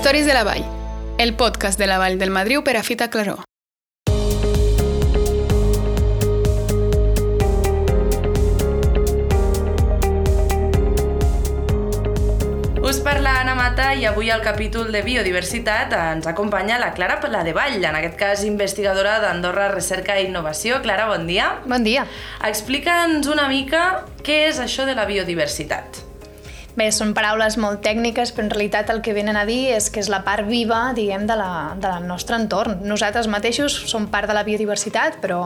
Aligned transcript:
Històries 0.00 0.24
de 0.24 0.32
la 0.32 0.44
Vall, 0.44 0.62
el 1.18 1.34
podcast 1.36 1.78
de 1.78 1.84
la 1.84 1.98
Vall 2.00 2.14
del 2.16 2.30
Madriu 2.32 2.62
per 2.64 2.72
a 2.78 2.82
Fita 2.82 3.10
Claró. 3.12 3.34
Us 12.80 13.02
parla 13.04 13.42
Anna 13.42 13.52
Mata 13.54 13.92
i 13.92 14.08
avui 14.08 14.32
al 14.32 14.40
capítol 14.40 14.88
de 14.88 15.04
Biodiversitat 15.04 15.92
ens 15.92 16.26
acompanya 16.26 16.80
la 16.80 16.94
Clara 16.96 17.20
Vall, 17.20 17.84
en 17.84 17.94
aquest 17.94 18.16
cas 18.16 18.42
investigadora 18.48 19.20
d'Andorra 19.20 19.68
Recerca 19.68 20.18
i 20.18 20.30
Innovació. 20.32 20.80
Clara, 20.80 21.08
bon 21.12 21.26
dia. 21.26 21.58
Bon 21.66 21.84
dia. 21.84 22.06
Explica'ns 22.40 23.28
una 23.28 23.48
mica 23.48 24.06
què 24.24 24.46
és 24.48 24.64
això 24.64 24.86
de 24.86 24.94
la 24.94 25.04
biodiversitat. 25.04 26.08
Bé, 26.80 26.86
són 26.96 27.10
paraules 27.12 27.58
molt 27.60 27.82
tècniques, 27.84 28.30
però 28.32 28.46
en 28.46 28.54
realitat 28.54 28.88
el 28.88 29.02
que 29.04 29.12
venen 29.12 29.36
a 29.36 29.42
dir 29.44 29.74
és 29.74 29.90
que 29.92 30.00
és 30.00 30.08
la 30.08 30.22
part 30.24 30.46
viva, 30.48 30.94
diguem, 30.96 31.26
de 31.28 31.34
la, 31.36 31.48
del 31.76 32.06
nostre 32.08 32.38
entorn. 32.40 32.78
Nosaltres 32.88 33.26
mateixos 33.28 33.74
som 33.90 34.06
part 34.08 34.30
de 34.30 34.32
la 34.32 34.46
biodiversitat, 34.46 35.18
però 35.20 35.42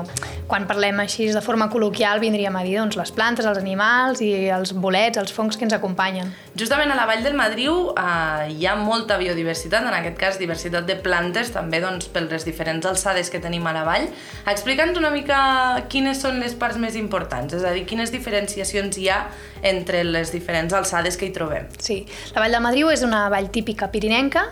quan 0.47 0.69
parlem 0.71 1.01
així 1.03 1.27
de 1.35 1.43
forma 1.43 1.67
col·loquial 1.73 2.23
vindríem 2.23 2.55
a 2.55 2.63
dir 2.63 2.77
doncs, 2.79 2.95
les 3.01 3.11
plantes, 3.17 3.49
els 3.51 3.59
animals 3.59 4.23
i 4.23 4.29
els 4.55 4.77
bolets, 4.79 5.19
els 5.19 5.35
fongs 5.35 5.59
que 5.59 5.67
ens 5.67 5.75
acompanyen. 5.75 6.31
Justament 6.55 6.93
a 6.95 7.01
la 7.01 7.09
Vall 7.11 7.25
del 7.27 7.35
Madriu 7.35 7.91
eh, 7.99 8.53
hi 8.55 8.69
ha 8.71 8.77
molta 8.79 9.19
biodiversitat, 9.19 9.83
en 9.83 9.97
aquest 9.99 10.21
cas 10.21 10.39
diversitat 10.39 10.87
de 10.87 10.95
plantes, 11.03 11.51
també 11.57 11.83
doncs, 11.83 12.07
per 12.15 12.29
les 12.29 12.47
diferents 12.47 12.87
alçades 12.87 13.33
que 13.33 13.43
tenim 13.43 13.67
a 13.67 13.75
la 13.75 13.83
vall. 13.89 14.07
Explica'ns 14.55 15.03
una 15.03 15.11
mica 15.11 15.83
quines 15.91 16.23
són 16.23 16.39
les 16.39 16.55
parts 16.55 16.79
més 16.79 16.95
importants, 16.95 17.59
és 17.59 17.67
a 17.67 17.75
dir, 17.75 17.83
quines 17.91 18.15
diferenciacions 18.15 19.03
hi 19.03 19.11
ha 19.11 19.25
entre 19.65 20.05
les 20.05 20.31
diferents 20.31 20.77
alçades 20.77 21.17
que 21.17 21.24
hi 21.27 21.33
trobem. 21.35 21.69
Sí, 21.79 22.03
la 22.35 22.45
Vall 22.45 22.55
de 22.57 22.61
Madriu 22.65 22.91
és 22.93 23.05
una 23.07 23.25
vall 23.33 23.51
típica 23.55 23.89
pirinenca, 23.93 24.47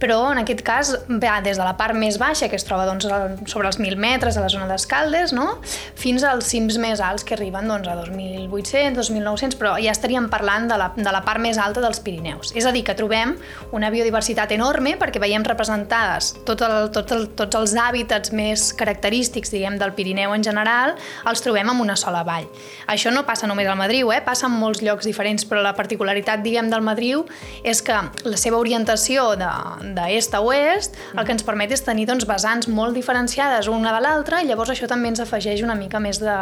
però 0.00 0.20
en 0.32 0.42
aquest 0.42 0.62
cas 0.66 0.94
va 1.08 1.38
des 1.44 1.60
de 1.60 1.64
la 1.64 1.76
part 1.78 1.96
més 1.98 2.18
baixa, 2.20 2.48
que 2.48 2.58
es 2.58 2.66
troba 2.66 2.86
doncs, 2.88 3.08
sobre 3.50 3.68
els 3.70 3.80
1.000 3.80 3.98
metres 4.00 4.38
a 4.38 4.44
la 4.44 4.50
zona 4.52 4.68
d'Escaldes, 4.70 5.34
no? 5.36 5.58
fins 5.98 6.24
als 6.26 6.48
cims 6.50 6.78
més 6.80 7.00
alts 7.04 7.24
que 7.24 7.36
arriben 7.36 7.68
doncs, 7.70 7.88
a 7.88 7.96
2.800, 8.00 9.10
2.900, 9.10 9.58
però 9.60 9.74
ja 9.82 9.94
estaríem 9.94 10.28
parlant 10.32 10.68
de 10.70 10.78
la, 10.80 10.90
de 10.96 11.12
la 11.12 11.22
part 11.26 11.42
més 11.42 11.58
alta 11.60 11.82
dels 11.84 12.00
Pirineus. 12.04 12.52
És 12.56 12.66
a 12.66 12.72
dir, 12.74 12.84
que 12.86 12.96
trobem 12.98 13.36
una 13.76 13.90
biodiversitat 13.92 14.52
enorme 14.56 14.96
perquè 15.00 15.22
veiem 15.22 15.44
representades 15.46 16.34
tot 16.46 16.62
el, 16.64 16.90
tot 16.94 17.12
el, 17.14 17.28
tots 17.36 17.58
els 17.58 17.74
hàbitats 17.78 18.32
més 18.36 18.70
característics 18.76 19.52
diguem, 19.52 19.78
del 19.80 19.94
Pirineu 19.96 20.34
en 20.34 20.44
general, 20.46 20.94
els 21.28 21.42
trobem 21.44 21.70
en 21.70 21.82
una 21.82 21.96
sola 22.00 22.22
vall. 22.26 22.46
Això 22.90 23.12
no 23.14 23.24
passa 23.26 23.48
només 23.50 23.68
al 23.68 23.78
Madriu, 23.80 24.12
eh? 24.14 24.20
passa 24.24 24.48
en 24.48 24.56
molts 24.58 24.82
llocs 24.84 25.08
diferents, 25.08 25.46
però 25.48 25.62
la 25.64 25.74
particularitat 25.76 26.13
particularitat, 26.14 26.42
diguem, 26.44 26.70
del 26.70 26.82
Madriu 26.84 27.24
és 27.64 27.82
que 27.82 27.96
la 28.24 28.38
seva 28.38 28.58
orientació 28.58 29.34
d'est 29.36 30.34
a 30.34 30.40
oest 30.44 30.96
el 31.14 31.24
que 31.24 31.34
ens 31.34 31.44
permet 31.44 31.72
és 31.72 31.82
tenir 31.82 32.06
doncs, 32.06 32.26
vessants 32.26 32.68
molt 32.68 32.94
diferenciades 32.94 33.68
una 33.68 33.92
de 33.94 34.02
l'altra 34.04 34.42
i 34.42 34.48
llavors 34.48 34.70
això 34.70 34.88
també 34.90 35.10
ens 35.10 35.20
afegeix 35.20 35.62
una 35.62 35.74
mica 35.74 36.00
més 36.00 36.20
de, 36.22 36.38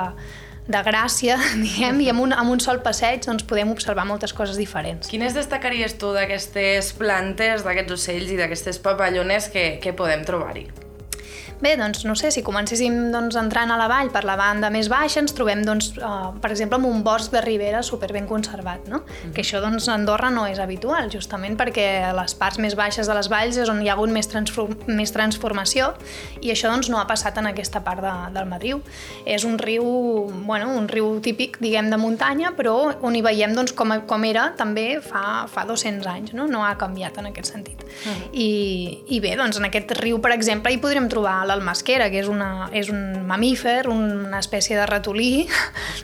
de 0.68 0.82
gràcia, 0.84 1.38
diguem, 1.64 2.00
i 2.04 2.10
amb 2.12 2.26
un, 2.26 2.36
amb 2.36 2.52
un 2.52 2.60
sol 2.60 2.82
passeig 2.84 3.24
doncs, 3.24 3.46
podem 3.48 3.72
observar 3.72 4.06
moltes 4.06 4.32
coses 4.36 4.60
diferents. 4.60 5.08
Quines 5.08 5.34
destacaries 5.34 5.96
tu 5.98 6.12
d'aquestes 6.14 6.92
plantes, 6.98 7.64
d'aquests 7.66 7.98
ocells 7.98 8.32
i 8.32 8.40
d'aquestes 8.40 8.80
papallones 8.82 9.50
que, 9.52 9.76
que 9.82 9.96
podem 9.96 10.26
trobar-hi? 10.28 10.91
Bé, 11.62 11.76
doncs 11.78 12.02
no 12.02 12.16
sé, 12.18 12.32
si 12.34 12.42
comencéssim 12.42 13.12
doncs, 13.12 13.36
entrant 13.38 13.70
a 13.70 13.76
la 13.78 13.86
vall 13.86 14.08
per 14.10 14.24
la 14.26 14.34
banda 14.34 14.66
més 14.74 14.88
baixa, 14.90 15.20
ens 15.22 15.30
trobem, 15.36 15.60
doncs, 15.62 15.92
uh, 16.02 16.32
per 16.42 16.48
exemple, 16.50 16.80
amb 16.80 16.88
un 16.88 17.04
bosc 17.06 17.30
de 17.30 17.38
ribera 17.44 17.84
super 17.86 18.08
ben 18.10 18.26
conservat, 18.26 18.88
no? 18.90 19.04
Mm. 19.04 19.30
Que 19.36 19.44
això, 19.44 19.60
doncs, 19.62 19.86
a 19.86 19.94
Andorra 19.94 20.32
no 20.34 20.42
és 20.50 20.58
habitual, 20.58 21.06
justament 21.12 21.54
perquè 21.60 21.84
les 22.18 22.34
parts 22.34 22.58
més 22.58 22.74
baixes 22.74 23.06
de 23.06 23.14
les 23.14 23.30
valls 23.30 23.60
és 23.62 23.70
on 23.70 23.78
hi 23.78 23.92
ha 23.92 23.94
hagut 23.94 24.10
més, 24.10 24.26
transform 24.26 24.74
més 24.90 25.14
transformació 25.14 25.92
i 26.40 26.50
això, 26.50 26.66
doncs, 26.72 26.90
no 26.90 26.98
ha 26.98 27.06
passat 27.06 27.38
en 27.38 27.46
aquesta 27.52 27.84
part 27.86 28.02
de, 28.02 28.16
del 28.34 28.50
Madriu. 28.50 28.82
És 29.22 29.46
un 29.46 29.54
riu, 29.62 29.86
bueno, 30.42 30.72
un 30.74 30.90
riu 30.90 31.12
típic, 31.22 31.60
diguem, 31.62 31.92
de 31.94 32.00
muntanya, 32.02 32.56
però 32.58 32.74
on 33.06 33.14
hi 33.14 33.22
veiem, 33.22 33.54
doncs, 33.54 33.76
com, 33.78 33.94
com 34.10 34.26
era 34.26 34.48
també 34.58 34.98
fa, 34.98 35.46
fa 35.46 35.66
200 35.70 36.10
anys, 36.10 36.34
no? 36.34 36.50
No 36.50 36.66
ha 36.66 36.74
canviat 36.80 37.22
en 37.22 37.30
aquest 37.30 37.54
sentit. 37.54 37.86
Mm. 38.02 38.26
I, 38.34 38.50
I 39.14 39.22
bé, 39.22 39.36
doncs, 39.38 39.62
en 39.62 39.70
aquest 39.70 39.94
riu, 40.02 40.18
per 40.18 40.34
exemple, 40.34 40.74
hi 40.74 40.82
podríem 40.82 41.06
trobar 41.12 41.38
l'almasquera, 41.52 42.08
que 42.12 42.20
és, 42.22 42.28
una, 42.30 42.68
és 42.72 42.90
un 42.92 43.22
mamífer, 43.28 43.86
una 43.92 44.40
espècie 44.40 44.76
de 44.78 44.86
ratolí. 44.88 45.46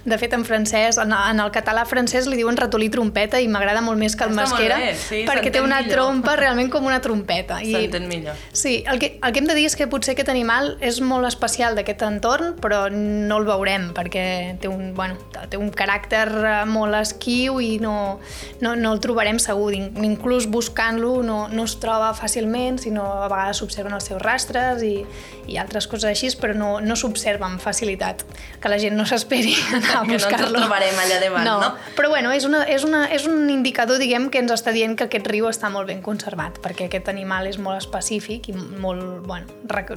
De 0.09 0.19
fet, 0.21 0.33
en 0.37 0.45
francès, 0.47 0.99
en, 1.01 1.13
en 1.13 1.41
el 1.43 1.51
català 1.55 1.85
francès 1.89 2.29
li 2.29 2.39
diuen 2.39 2.57
ratolí 2.59 2.89
trompeta 2.93 3.41
i 3.41 3.49
m'agrada 3.51 3.83
molt 3.85 4.01
més 4.01 4.15
que 4.17 4.27
almasquera 4.27 4.79
sí, 4.97 5.25
perquè 5.29 5.53
té 5.53 5.63
una 5.65 5.81
millor. 5.83 5.95
trompa 5.97 6.37
realment 6.39 6.71
com 6.73 6.87
una 6.87 7.01
trompeta. 7.05 7.59
S'entén 7.65 8.09
millor. 8.11 8.39
Sí, 8.53 8.83
el 8.89 9.01
que, 9.03 9.17
el 9.23 9.35
que 9.35 9.43
hem 9.43 9.49
de 9.51 9.57
dir 9.59 9.67
és 9.69 9.77
que 9.79 9.89
potser 9.91 10.15
aquest 10.15 10.31
animal 10.33 10.77
és 10.85 11.01
molt 11.05 11.29
especial 11.29 11.77
d'aquest 11.79 12.05
entorn, 12.07 12.55
però 12.63 12.87
no 12.93 13.41
el 13.41 13.49
veurem 13.49 13.91
perquè 13.97 14.27
té 14.63 14.71
un, 14.71 14.93
bueno, 14.97 15.19
té 15.51 15.61
un 15.61 15.71
caràcter 15.75 16.27
eh, 16.29 16.55
molt 16.69 16.99
esquiu 17.01 17.61
i 17.65 17.77
no, 17.83 18.19
no, 18.63 18.75
no 18.77 18.95
el 18.95 19.03
trobarem 19.05 19.41
segur. 19.43 19.73
Inclús 19.75 20.49
buscant-lo 20.51 21.19
no, 21.27 21.41
no 21.53 21.67
es 21.69 21.77
troba 21.83 22.13
fàcilment, 22.17 22.81
sinó 22.83 23.07
a 23.25 23.29
vegades 23.31 23.63
s'observen 23.63 23.95
els 23.97 24.09
seus 24.11 24.23
rastres 24.23 24.85
i, 24.87 24.95
i 25.47 25.59
altres 25.61 25.87
coses 25.91 26.09
així, 26.11 26.31
però 26.41 26.55
no, 26.57 26.71
no 26.85 26.97
s'observa 26.99 27.47
amb 27.49 27.63
facilitat, 27.63 28.25
que 28.61 28.71
la 28.71 28.79
gent 28.81 28.97
no 28.99 29.07
s'esperi 29.09 29.55
anar 29.79 30.01
a 30.01 30.03
buscar-lo. 30.09 30.49
Que 30.49 30.53
no 30.53 30.65
trobarem 30.65 31.01
allà 31.05 31.21
davant, 31.23 31.47
no? 31.47 31.57
no? 31.63 31.71
Però 31.97 32.11
bueno, 32.13 32.33
és, 32.35 32.47
una, 32.49 32.65
és, 32.69 32.85
una, 32.87 33.05
és 33.15 33.27
un 33.31 33.49
indicador, 33.53 34.01
diguem, 34.03 34.29
que 34.33 34.43
ens 34.43 34.53
està 34.55 34.75
dient 34.75 34.97
que 34.99 35.09
aquest 35.09 35.29
riu 35.31 35.49
està 35.51 35.71
molt 35.73 35.91
ben 35.91 36.03
conservat, 36.05 36.61
perquè 36.65 36.89
aquest 36.89 37.11
animal 37.13 37.49
és 37.51 37.61
molt 37.63 37.79
específic 37.81 38.51
i 38.53 38.57
molt, 38.57 39.27
bueno, 39.27 39.47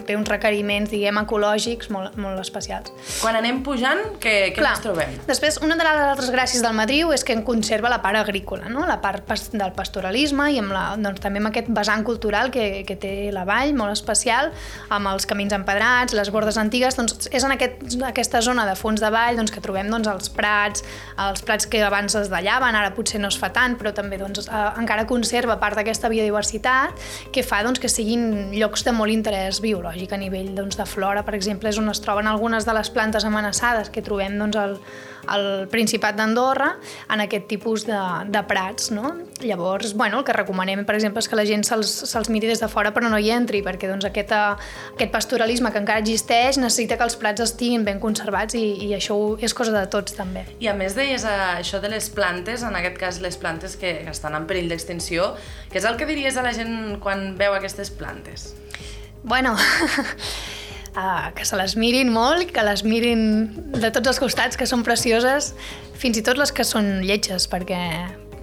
té 0.06 0.18
uns 0.18 0.30
requeriments, 0.30 0.92
diguem, 0.92 1.22
ecològics 1.24 1.92
molt, 1.94 2.18
molt 2.22 2.42
especials. 2.42 2.94
Quan 3.22 3.38
anem 3.40 3.62
pujant, 3.66 4.04
què, 4.22 4.52
què 4.52 4.60
Clar, 4.60 4.76
ens 4.78 4.86
trobem? 4.86 5.18
Després, 5.28 5.60
una 5.66 5.78
de 5.80 5.86
les 5.88 6.04
altres 6.06 6.32
gràcies 6.34 6.64
del 6.64 6.76
Madriu 6.78 7.14
és 7.16 7.26
que 7.28 7.36
en 7.36 7.44
conserva 7.48 7.92
la 7.92 8.02
part 8.04 8.20
agrícola, 8.22 8.70
no? 8.72 8.86
la 8.88 9.00
part 9.04 9.28
del 9.52 9.74
pastoralisme 9.78 10.50
i 10.52 10.60
amb 10.62 10.74
la, 10.76 10.84
doncs, 11.00 11.22
també 11.24 11.42
amb 11.42 11.52
aquest 11.52 11.70
vessant 11.74 12.04
cultural 12.08 12.52
que, 12.54 12.84
que 12.88 12.98
té 13.00 13.14
la 13.34 13.46
vall, 13.48 13.74
molt 13.78 13.96
especial, 13.96 14.52
amb 14.90 15.12
els 15.22 15.30
camins 15.30 15.54
empedrats, 15.54 16.16
les 16.18 16.32
bordes 16.34 16.58
antigues, 16.58 16.98
doncs 16.98 17.30
és 17.32 17.46
en 17.46 17.54
aquest, 17.54 17.84
aquesta 18.08 18.42
zona 18.42 18.66
de 18.68 18.74
fons 18.80 19.02
de 19.02 19.12
vall 19.14 19.38
doncs, 19.38 19.54
que 19.54 19.62
trobem 19.64 19.90
doncs, 19.92 20.10
els 20.10 20.32
prats, 20.34 20.86
els 21.22 21.46
prats 21.46 21.70
que 21.70 21.84
abans 21.86 22.18
es 22.18 22.32
dallaven, 22.32 22.78
ara 22.78 22.94
potser 22.96 23.22
no 23.22 23.30
es 23.32 23.38
fa 23.40 23.52
tant, 23.54 23.78
però 23.80 23.94
també 23.96 24.20
doncs, 24.22 24.48
eh, 24.48 24.64
encara 24.82 25.06
conserva 25.10 25.60
part 25.62 25.78
d'aquesta 25.78 26.10
biodiversitat 26.12 26.98
que 27.34 27.46
fa 27.46 27.62
doncs, 27.66 27.80
que 27.82 27.92
siguin 27.92 28.52
llocs 28.56 28.86
de 28.88 28.96
molt 28.98 29.14
interès 29.14 29.62
biològic 29.64 30.16
a 30.16 30.22
nivell 30.22 30.52
doncs, 30.58 30.80
de 30.80 30.90
flora, 30.90 31.24
per 31.28 31.38
exemple, 31.38 31.70
és 31.70 31.80
on 31.82 31.94
es 31.94 32.02
troben 32.02 32.28
algunes 32.28 32.66
de 32.66 32.76
les 32.78 32.90
plantes 32.90 33.28
amenaçades 33.28 33.94
que 33.94 34.04
trobem 34.06 34.40
doncs, 34.42 34.58
al, 34.58 34.78
al 35.28 35.68
Principat 35.72 36.18
d'Andorra 36.18 36.72
en 37.12 37.24
aquest 37.24 37.48
tipus 37.52 37.86
de, 37.88 38.00
de 38.32 38.44
prats. 38.48 38.92
No? 38.92 39.14
Llavors, 39.42 39.94
bueno, 39.98 40.20
el 40.20 40.26
que 40.26 40.34
recomanem, 40.34 40.86
per 40.86 40.96
exemple, 40.98 41.22
és 41.22 41.30
que 41.30 41.40
la 41.40 41.46
gent 41.48 41.66
se'ls 41.68 41.92
se 42.10 42.22
miri 42.32 42.50
des 42.50 42.62
de 42.62 42.70
fora 42.72 42.94
però 42.96 43.10
no 43.10 43.20
hi 43.20 43.32
entri, 43.34 43.62
perquè 43.66 43.90
doncs, 43.90 44.06
aquest, 44.08 44.34
aquest 44.34 45.14
pastoralisme 45.14 45.72
que 45.72 45.82
encara 45.82 46.04
existeix 46.04 46.60
necessita 46.62 46.98
que 46.98 47.08
els 47.08 47.18
prats 47.20 47.44
estiguin 47.44 47.86
ben 47.88 48.00
conservats 48.04 48.56
i, 48.60 48.66
i 48.88 48.92
això 48.98 49.18
és 49.42 49.56
cosa 49.58 49.74
de 49.76 49.86
tots 49.92 50.16
també. 50.18 50.46
I 50.64 50.72
a 50.72 50.76
més 50.78 50.96
deies 50.98 51.26
eh, 51.28 51.38
això 51.58 51.82
de 51.84 51.92
les 51.92 52.10
plantes, 52.14 52.66
en 52.68 52.78
aquest 52.78 53.00
cas 53.02 53.22
les 53.24 53.38
plantes 53.42 53.78
que 53.80 53.94
estan 54.12 54.38
en 54.38 54.48
perill 54.50 54.70
d'extinció, 54.72 55.34
què 55.72 55.82
és 55.82 55.88
el 55.90 55.98
que 56.00 56.10
diries 56.10 56.38
a 56.38 56.46
la 56.46 56.54
gent 56.56 57.00
quan 57.04 57.32
veu 57.40 57.56
aquestes 57.58 57.94
plantes? 57.94 58.52
Bueno, 59.24 59.56
uh, 60.96 61.32
que 61.36 61.46
se 61.46 61.58
les 61.60 61.76
mirin 61.80 62.12
molt, 62.14 62.52
que 62.54 62.64
les 62.66 62.84
mirin 62.88 63.24
de 63.76 63.92
tots 63.92 64.14
els 64.14 64.20
costats, 64.22 64.58
que 64.58 64.68
són 64.70 64.84
precioses, 64.88 65.54
fins 66.02 66.20
i 66.20 66.26
tot 66.26 66.40
les 66.40 66.52
que 66.56 66.66
són 66.68 67.02
lletges, 67.06 67.48
perquè, 67.52 67.82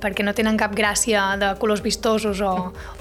perquè 0.02 0.26
no 0.26 0.34
tenen 0.36 0.58
cap 0.60 0.74
gràcia 0.78 1.24
de 1.40 1.52
colors 1.60 1.82
vistosos 1.84 2.42
o, 2.44 2.52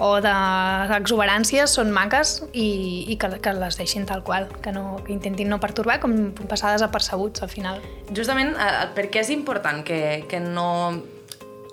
o 0.03 0.11
d'exuberàncies, 0.23 1.77
són 1.79 1.93
maques 1.95 2.39
i, 2.53 2.69
i 3.13 3.19
que, 3.21 3.31
que 3.43 3.53
les 3.57 3.77
deixin 3.79 4.07
tal 4.09 4.23
qual, 4.27 4.49
que, 4.63 4.73
no, 4.75 4.97
que 5.05 5.13
intentin 5.15 5.51
no 5.53 5.61
pertorbar 5.63 5.99
com 6.03 6.17
passar 6.47 6.73
desapercebuts 6.75 7.45
al 7.45 7.53
final. 7.53 7.83
Justament 8.13 8.55
eh, 8.55 8.73
per 8.97 9.09
què 9.13 9.23
és 9.25 9.31
important 9.35 9.85
que, 9.85 10.01
que 10.29 10.41
no 10.41 10.71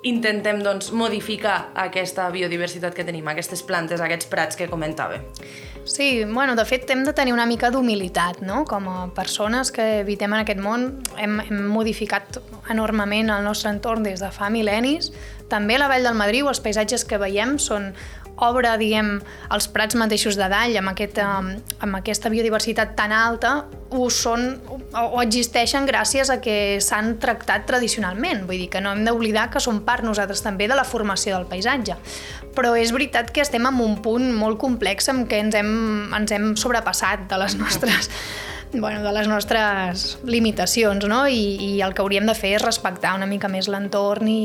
intentem 0.05 0.61
doncs, 0.61 0.91
modificar 0.93 1.71
aquesta 1.81 2.29
biodiversitat 2.33 2.93
que 2.93 3.07
tenim, 3.09 3.25
aquestes 3.33 3.65
plantes, 3.65 4.05
aquests 4.05 4.29
prats 4.29 4.61
que 4.61 4.69
comentava? 4.69 5.23
Sí, 5.85 6.25
bueno, 6.25 6.57
de 6.57 6.65
fet 6.65 6.89
hem 6.91 7.05
de 7.05 7.13
tenir 7.13 7.35
una 7.35 7.45
mica 7.45 7.69
d'humilitat, 7.71 8.41
no? 8.41 8.63
Com 8.65 8.89
a 8.89 8.97
persones 9.13 9.71
que 9.71 10.01
evitem 10.01 10.33
en 10.33 10.41
aquest 10.41 10.61
món 10.65 10.87
hem, 11.21 11.37
hem 11.45 11.67
modificat 11.69 12.39
enormement 12.73 13.29
el 13.35 13.45
nostre 13.45 13.69
entorn 13.75 14.07
des 14.07 14.25
de 14.25 14.31
fa 14.33 14.49
mil·lennis. 14.49 15.11
També 15.53 15.77
la 15.77 15.91
Vall 15.93 16.09
del 16.09 16.17
Madriu 16.17 16.49
els 16.49 16.63
paisatges 16.65 17.05
que 17.05 17.21
veiem 17.21 17.59
són 17.61 17.93
obre, 18.43 18.71
diguem, 18.81 19.19
els 19.55 19.69
prats 19.71 19.97
mateixos 19.99 20.39
de 20.39 20.49
Dall 20.51 20.77
amb, 20.81 20.91
aquest, 20.93 21.21
amb 21.23 21.99
aquesta 21.99 22.31
biodiversitat 22.33 22.95
tan 22.99 23.15
alta 23.15 23.55
ho 23.95 24.09
són 24.11 24.57
o 24.99 25.21
existeixen 25.23 25.87
gràcies 25.87 26.31
a 26.33 26.41
que 26.43 26.81
s'han 26.83 27.15
tractat 27.23 27.67
tradicionalment. 27.69 28.45
Vull 28.49 28.65
dir 28.65 28.71
que 28.73 28.83
no 28.83 28.95
hem 28.95 29.05
d'oblidar 29.07 29.49
que 29.53 29.63
som 29.63 29.83
part 29.87 30.07
nosaltres 30.07 30.43
també 30.43 30.67
de 30.71 30.79
la 30.79 30.87
formació 30.89 31.37
del 31.37 31.47
paisatge. 31.51 31.97
Però 32.55 32.75
és 32.79 32.91
veritat 32.95 33.31
que 33.35 33.45
estem 33.45 33.67
en 33.71 33.79
un 33.83 34.01
punt 34.03 34.27
molt 34.35 34.59
complex 34.63 35.11
en 35.13 35.25
què 35.31 35.43
ens 35.45 35.55
hem, 35.59 35.71
ens 36.15 36.35
hem 36.35 36.55
sobrepassat 36.59 37.29
de 37.31 37.39
les 37.45 37.59
nostres 37.63 38.11
bueno, 38.75 39.05
de 39.05 39.13
les 39.15 39.29
nostres 39.31 40.19
limitacions, 40.27 41.07
no? 41.07 41.29
I, 41.31 41.45
I 41.63 41.83
el 41.87 41.95
que 41.95 42.03
hauríem 42.03 42.27
de 42.27 42.35
fer 42.35 42.57
és 42.59 42.65
respectar 42.65 43.15
una 43.15 43.29
mica 43.31 43.47
més 43.47 43.69
l'entorn 43.71 44.27
i, 44.27 44.43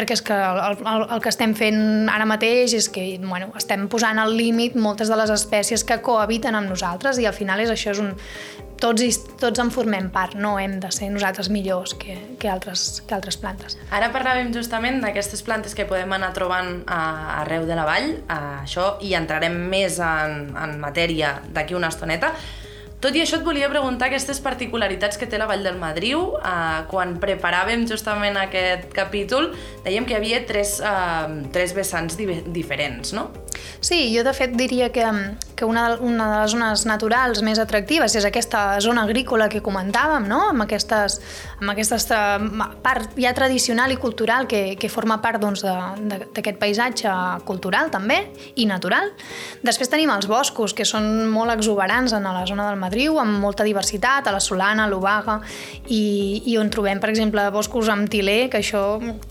perquè 0.00 0.16
és 0.16 0.22
que 0.24 0.34
el, 0.34 0.80
el, 0.80 1.04
el 1.12 1.20
que 1.20 1.30
estem 1.30 1.52
fent 1.58 2.08
ara 2.10 2.26
mateix 2.28 2.74
és 2.78 2.88
que 2.92 3.04
bueno, 3.22 3.50
estem 3.58 3.86
posant 3.92 4.20
al 4.22 4.32
límit 4.36 4.78
moltes 4.80 5.12
de 5.12 5.18
les 5.20 5.32
espècies 5.34 5.84
que 5.84 6.00
cohabiten 6.04 6.56
amb 6.56 6.72
nosaltres 6.72 7.20
i 7.20 7.28
al 7.28 7.36
final 7.36 7.60
és 7.60 7.72
això 7.72 7.94
és 7.94 8.02
un... 8.02 8.14
Tots, 8.80 9.18
tots 9.36 9.60
en 9.60 9.68
formem 9.68 10.06
part, 10.08 10.38
no 10.40 10.54
hem 10.56 10.78
de 10.80 10.88
ser 10.88 11.10
nosaltres 11.12 11.50
millors 11.52 11.92
que, 12.00 12.14
que, 12.40 12.48
altres, 12.48 13.02
que 13.04 13.12
altres 13.12 13.36
plantes. 13.36 13.74
Ara 13.92 14.08
parlàvem 14.08 14.54
justament 14.54 15.02
d'aquestes 15.02 15.44
plantes 15.44 15.76
que 15.76 15.84
podem 15.84 16.14
anar 16.16 16.30
trobant 16.32 16.78
a, 16.88 17.02
arreu 17.42 17.66
de 17.68 17.76
la 17.76 17.84
vall, 17.84 18.08
a 18.24 18.38
això, 18.62 18.94
i 19.04 19.12
entrarem 19.18 19.58
més 19.68 20.00
en, 20.00 20.54
en 20.56 20.72
matèria 20.80 21.34
d'aquí 21.52 21.76
una 21.76 21.92
estoneta, 21.92 22.32
tot 23.00 23.16
i 23.16 23.22
això 23.24 23.38
et 23.40 23.44
volia 23.46 23.70
preguntar 23.72 24.10
aquestes 24.10 24.42
particularitats 24.44 25.16
que 25.20 25.28
té 25.30 25.38
la 25.40 25.48
Vall 25.48 25.64
del 25.64 25.78
Madriu. 25.80 26.36
Eh, 26.36 26.80
quan 26.90 27.16
preparàvem 27.22 27.86
justament 27.88 28.36
aquest 28.36 28.90
capítol, 28.96 29.50
dèiem 29.84 30.04
que 30.04 30.16
hi 30.16 30.20
havia 30.20 30.42
tres, 30.46 30.78
eh, 30.80 31.46
tres 31.52 31.72
vessants 31.76 32.16
di 32.20 32.28
diferents, 32.52 33.14
no? 33.16 33.30
Sí, 33.80 34.10
jo 34.14 34.24
de 34.26 34.32
fet 34.36 34.54
diria 34.58 34.90
que, 34.92 35.04
que 35.56 35.64
una, 35.64 35.96
una 36.00 36.26
de 36.30 36.40
les 36.42 36.52
zones 36.54 36.84
naturals 36.88 37.42
més 37.44 37.58
atractives 37.60 38.14
és 38.16 38.26
aquesta 38.28 38.80
zona 38.80 39.04
agrícola 39.08 39.48
que 39.52 39.62
comentàvem, 39.64 40.28
no? 40.28 40.40
amb, 40.50 40.64
aquestes, 40.64 41.18
amb 41.58 41.72
aquesta 41.72 42.20
part 42.84 43.16
ja 43.20 43.32
tradicional 43.36 43.92
i 43.92 43.98
cultural 44.00 44.46
que, 44.50 44.76
que 44.80 44.88
forma 44.92 45.20
part 45.20 45.40
d'aquest 45.40 46.34
doncs, 46.34 46.58
paisatge 46.60 47.12
cultural 47.48 47.90
també 47.92 48.20
i 48.60 48.66
natural. 48.68 49.10
Després 49.64 49.90
tenim 49.92 50.12
els 50.12 50.28
boscos, 50.30 50.74
que 50.76 50.86
són 50.88 51.28
molt 51.32 51.52
exuberants 51.54 52.14
en 52.16 52.28
la 52.28 52.44
zona 52.48 52.68
del 52.68 52.80
Madriu, 52.80 53.18
amb 53.20 53.40
molta 53.42 53.64
diversitat, 53.66 54.28
a 54.28 54.34
la 54.34 54.40
Solana, 54.40 54.84
a 54.86 54.92
l'Obaga, 54.92 55.40
i, 55.88 56.42
i 56.46 56.56
on 56.60 56.70
trobem, 56.72 57.00
per 57.02 57.10
exemple, 57.12 57.44
boscos 57.52 57.90
amb 57.92 58.08
tiler, 58.12 58.48
que 58.52 58.60
això 58.60 58.84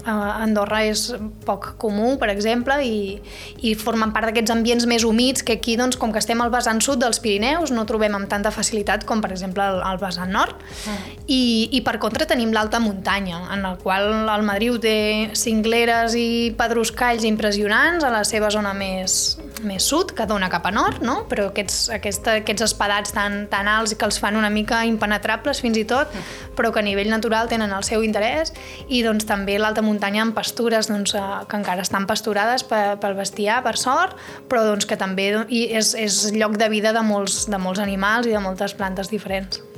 a 0.06 0.18
Andorra 0.44 0.84
és 0.90 1.08
poc 1.46 1.74
comú, 1.82 2.16
per 2.20 2.30
exemple, 2.34 2.80
i, 2.86 3.20
i 3.66 3.74
formen 3.80 4.14
part 4.16 4.19
d'aquests 4.28 4.54
ambients 4.54 4.86
més 4.90 5.06
humits 5.08 5.44
que 5.46 5.58
aquí, 5.60 5.76
doncs, 5.80 5.98
com 6.00 6.14
que 6.14 6.22
estem 6.22 6.42
al 6.42 6.52
vessant 6.54 6.82
sud 6.84 7.02
dels 7.04 7.22
Pirineus, 7.24 7.74
no 7.76 7.86
trobem 7.90 8.16
amb 8.18 8.30
tanta 8.32 8.52
facilitat 8.52 9.06
com, 9.10 9.22
per 9.24 9.32
exemple, 9.34 9.64
al, 9.64 9.82
al 9.86 10.00
vessant 10.02 10.32
nord. 10.34 10.60
Mm. 10.86 11.18
I, 11.28 11.42
I, 11.80 11.82
per 11.86 11.98
contra, 12.04 12.28
tenim 12.30 12.54
l'alta 12.56 12.82
muntanya, 12.84 13.42
en 13.56 13.66
el 13.70 13.78
qual 13.84 14.10
el 14.22 14.46
Madriu 14.48 14.80
té 14.82 15.32
cingleres 15.38 16.16
i 16.20 16.30
pedruscalls 16.60 17.28
impressionants 17.30 18.06
a 18.06 18.14
la 18.14 18.24
seva 18.28 18.52
zona 18.54 18.74
més, 18.78 19.38
més 19.64 19.86
sud, 19.86 20.09
que 20.20 20.28
dona 20.28 20.50
cap 20.52 20.68
a 20.68 20.74
nord, 20.76 21.00
no? 21.06 21.24
però 21.32 21.48
aquests, 21.50 21.88
aquesta, 21.96 22.36
aquests 22.42 22.66
espadats 22.68 23.16
tan, 23.16 23.46
tan 23.52 23.70
alts 23.72 23.96
que 23.96 24.08
els 24.08 24.20
fan 24.20 24.36
una 24.40 24.52
mica 24.52 24.82
impenetrables 24.88 25.64
fins 25.64 25.80
i 25.80 25.86
tot, 25.88 26.12
però 26.58 26.74
que 26.76 26.84
a 26.84 26.86
nivell 26.86 27.12
natural 27.12 27.48
tenen 27.52 27.72
el 27.76 27.88
seu 27.88 28.04
interès, 28.04 28.52
i 28.92 29.02
doncs 29.06 29.28
també 29.30 29.56
l'alta 29.62 29.84
muntanya 29.86 30.26
amb 30.26 30.36
pastures 30.36 30.92
doncs, 30.92 31.16
eh, 31.16 31.24
que 31.48 31.60
encara 31.62 31.86
estan 31.88 32.08
pasturades 32.10 32.68
pel 32.68 33.18
bestiar, 33.18 33.62
per 33.64 33.78
sort, 33.80 34.20
però 34.52 34.66
doncs, 34.68 34.90
que 34.90 35.00
també 35.00 35.32
és, 35.48 35.96
és 35.96 36.22
lloc 36.36 36.60
de 36.60 36.70
vida 36.72 36.94
de 36.96 37.06
molts, 37.06 37.46
de 37.50 37.62
molts 37.62 37.80
animals 37.84 38.28
i 38.28 38.36
de 38.36 38.44
moltes 38.44 38.76
plantes 38.76 39.12
diferents. 39.14 39.69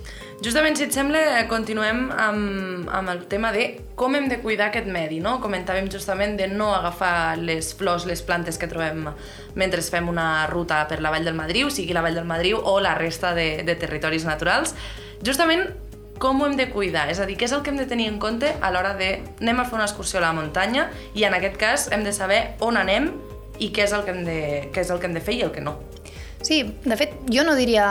Justament, 0.41 0.73
si 0.73 0.87
et 0.87 0.95
sembla, 0.95 1.19
continuem 1.45 2.07
amb, 2.17 2.87
amb 2.89 3.11
el 3.11 3.19
tema 3.29 3.51
de 3.53 3.65
com 3.93 4.15
hem 4.17 4.25
de 4.25 4.39
cuidar 4.41 4.71
aquest 4.71 4.87
medi, 4.89 5.19
no? 5.21 5.35
Comentàvem 5.43 5.85
justament 5.93 6.33
de 6.39 6.47
no 6.49 6.71
agafar 6.73 7.37
les 7.37 7.69
flors, 7.77 8.07
les 8.09 8.23
plantes 8.25 8.57
que 8.57 8.65
trobem 8.71 9.05
mentre 9.53 9.85
fem 9.85 10.09
una 10.09 10.47
ruta 10.49 10.79
per 10.89 10.97
la 11.05 11.11
Vall 11.13 11.29
del 11.29 11.37
Madriu, 11.37 11.69
sigui 11.69 11.93
la 11.93 12.01
Vall 12.01 12.17
del 12.17 12.25
Madriu 12.25 12.57
o 12.57 12.79
la 12.81 12.95
resta 12.97 13.35
de, 13.37 13.61
de 13.67 13.77
territoris 13.77 14.25
naturals. 14.25 14.73
Justament, 15.21 15.67
com 16.17 16.41
ho 16.41 16.49
hem 16.49 16.57
de 16.57 16.71
cuidar? 16.73 17.05
És 17.13 17.21
a 17.21 17.29
dir, 17.29 17.37
què 17.37 17.45
és 17.45 17.53
el 17.53 17.61
que 17.61 17.69
hem 17.69 17.77
de 17.77 17.85
tenir 17.85 18.09
en 18.09 18.17
compte 18.17 18.49
a 18.49 18.73
l'hora 18.73 18.95
de 18.97 19.13
anem 19.43 19.61
a 19.61 19.69
fer 19.69 19.77
una 19.77 19.85
excursió 19.85 20.17
a 20.17 20.25
la 20.25 20.33
muntanya 20.33 20.89
i 21.13 21.29
en 21.29 21.37
aquest 21.37 21.61
cas 21.61 21.89
hem 21.93 22.01
de 22.01 22.17
saber 22.17 22.55
on 22.65 22.81
anem 22.81 23.11
i 23.61 23.69
què 23.69 23.85
és 23.85 23.93
el 23.93 24.09
que 24.09 24.17
hem 24.17 24.25
de, 24.25 24.41
què 24.73 24.81
és 24.81 24.89
el 24.89 24.97
que 24.97 25.05
hem 25.05 25.13
de 25.13 25.21
fer 25.21 25.37
i 25.37 25.45
el 25.45 25.53
que 25.53 25.61
no. 25.61 25.77
Sí, 26.41 26.63
de 26.83 26.97
fet, 26.97 27.13
jo 27.29 27.43
no 27.45 27.53
diria 27.53 27.85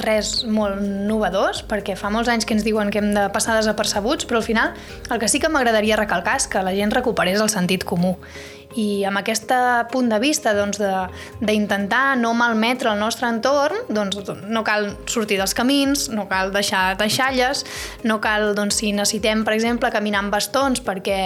res 0.00 0.40
molt 0.48 0.80
novedós, 0.80 1.60
perquè 1.68 1.96
fa 2.00 2.08
molts 2.12 2.30
anys 2.32 2.46
que 2.48 2.56
ens 2.56 2.64
diuen 2.64 2.88
que 2.92 3.02
hem 3.02 3.10
de 3.12 3.26
passar 3.34 3.58
desapercebuts, 3.58 4.24
però 4.28 4.40
al 4.40 4.46
final 4.46 4.72
el 5.10 5.20
que 5.20 5.28
sí 5.28 5.40
que 5.40 5.50
m'agradaria 5.52 5.98
recalcar 6.00 6.38
és 6.40 6.48
que 6.48 6.64
la 6.64 6.72
gent 6.76 6.94
recuperés 6.96 7.40
el 7.44 7.52
sentit 7.52 7.84
comú. 7.84 8.16
I 8.78 9.02
amb 9.04 9.18
aquest 9.18 9.50
punt 9.90 10.08
de 10.12 10.18
vista 10.22 10.54
doncs, 10.54 10.78
d'intentar 11.42 12.16
no 12.16 12.32
malmetre 12.38 12.92
el 12.92 13.00
nostre 13.02 13.28
entorn, 13.28 13.82
doncs, 13.90 14.30
no 14.46 14.62
cal 14.64 14.92
sortir 15.10 15.40
dels 15.40 15.56
camins, 15.58 16.06
no 16.14 16.28
cal 16.30 16.54
deixar 16.54 16.94
deixalles, 16.96 17.66
no 18.06 18.20
cal, 18.22 18.54
doncs, 18.54 18.78
si 18.80 18.94
necessitem, 18.94 19.44
per 19.44 19.58
exemple, 19.58 19.90
caminar 19.90 20.22
amb 20.24 20.38
bastons 20.38 20.80
perquè 20.86 21.20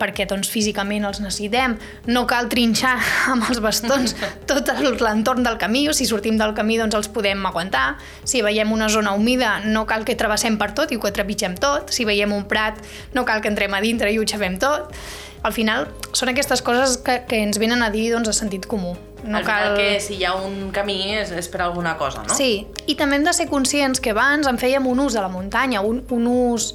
perquè 0.00 0.26
doncs, 0.30 0.50
físicament 0.52 1.04
els 1.06 1.20
necessitem, 1.22 1.76
no 2.08 2.24
cal 2.30 2.48
trinxar 2.52 2.96
amb 3.32 3.48
els 3.50 3.62
bastons 3.62 4.16
tot 4.48 4.72
l'entorn 5.00 5.44
del 5.46 5.58
camí, 5.60 5.86
o 5.88 5.96
si 5.96 6.08
sortim 6.08 6.40
del 6.40 6.54
camí 6.56 6.80
doncs 6.80 6.96
els 6.98 7.10
podem 7.12 7.44
aguantar, 7.46 7.98
si 8.24 8.42
veiem 8.46 8.72
una 8.72 8.88
zona 8.88 9.12
humida 9.12 9.58
no 9.66 9.86
cal 9.86 10.06
que 10.08 10.18
travessem 10.18 10.58
per 10.60 10.72
tot 10.76 10.92
i 10.92 11.00
ho 11.00 11.10
trepitgem 11.10 11.56
tot, 11.60 11.92
si 11.92 12.06
veiem 12.08 12.32
un 12.32 12.46
prat 12.48 12.80
no 13.14 13.26
cal 13.28 13.42
que 13.44 13.50
entrem 13.52 13.74
a 13.74 13.82
dintre 13.84 14.12
i 14.12 14.18
ho 14.18 14.26
xafem 14.26 14.58
tot, 14.60 14.94
al 15.42 15.54
final 15.56 15.86
són 16.12 16.32
aquestes 16.32 16.60
coses 16.62 16.98
que, 17.04 17.22
que 17.28 17.40
ens 17.40 17.58
venen 17.60 17.82
a 17.82 17.88
dir 17.92 18.10
doncs, 18.12 18.28
a 18.28 18.36
sentit 18.36 18.66
comú. 18.68 18.92
No 19.24 19.38
Al 19.38 19.44
cal... 19.44 19.74
que 19.76 20.00
si 20.00 20.16
hi 20.16 20.24
ha 20.24 20.34
un 20.36 20.70
camí 20.72 20.98
és, 21.16 21.32
és 21.36 21.48
per 21.52 21.62
alguna 21.64 21.94
cosa, 22.00 22.24
no? 22.24 22.36
Sí, 22.36 22.66
i 22.88 22.96
també 22.96 23.18
hem 23.18 23.26
de 23.26 23.34
ser 23.36 23.48
conscients 23.50 24.00
que 24.00 24.14
abans 24.14 24.48
en 24.48 24.60
fèiem 24.60 24.86
un 24.88 25.00
ús 25.04 25.16
de 25.16 25.24
la 25.24 25.32
muntanya, 25.32 25.82
un, 25.84 26.02
un 26.12 26.28
ús, 26.30 26.70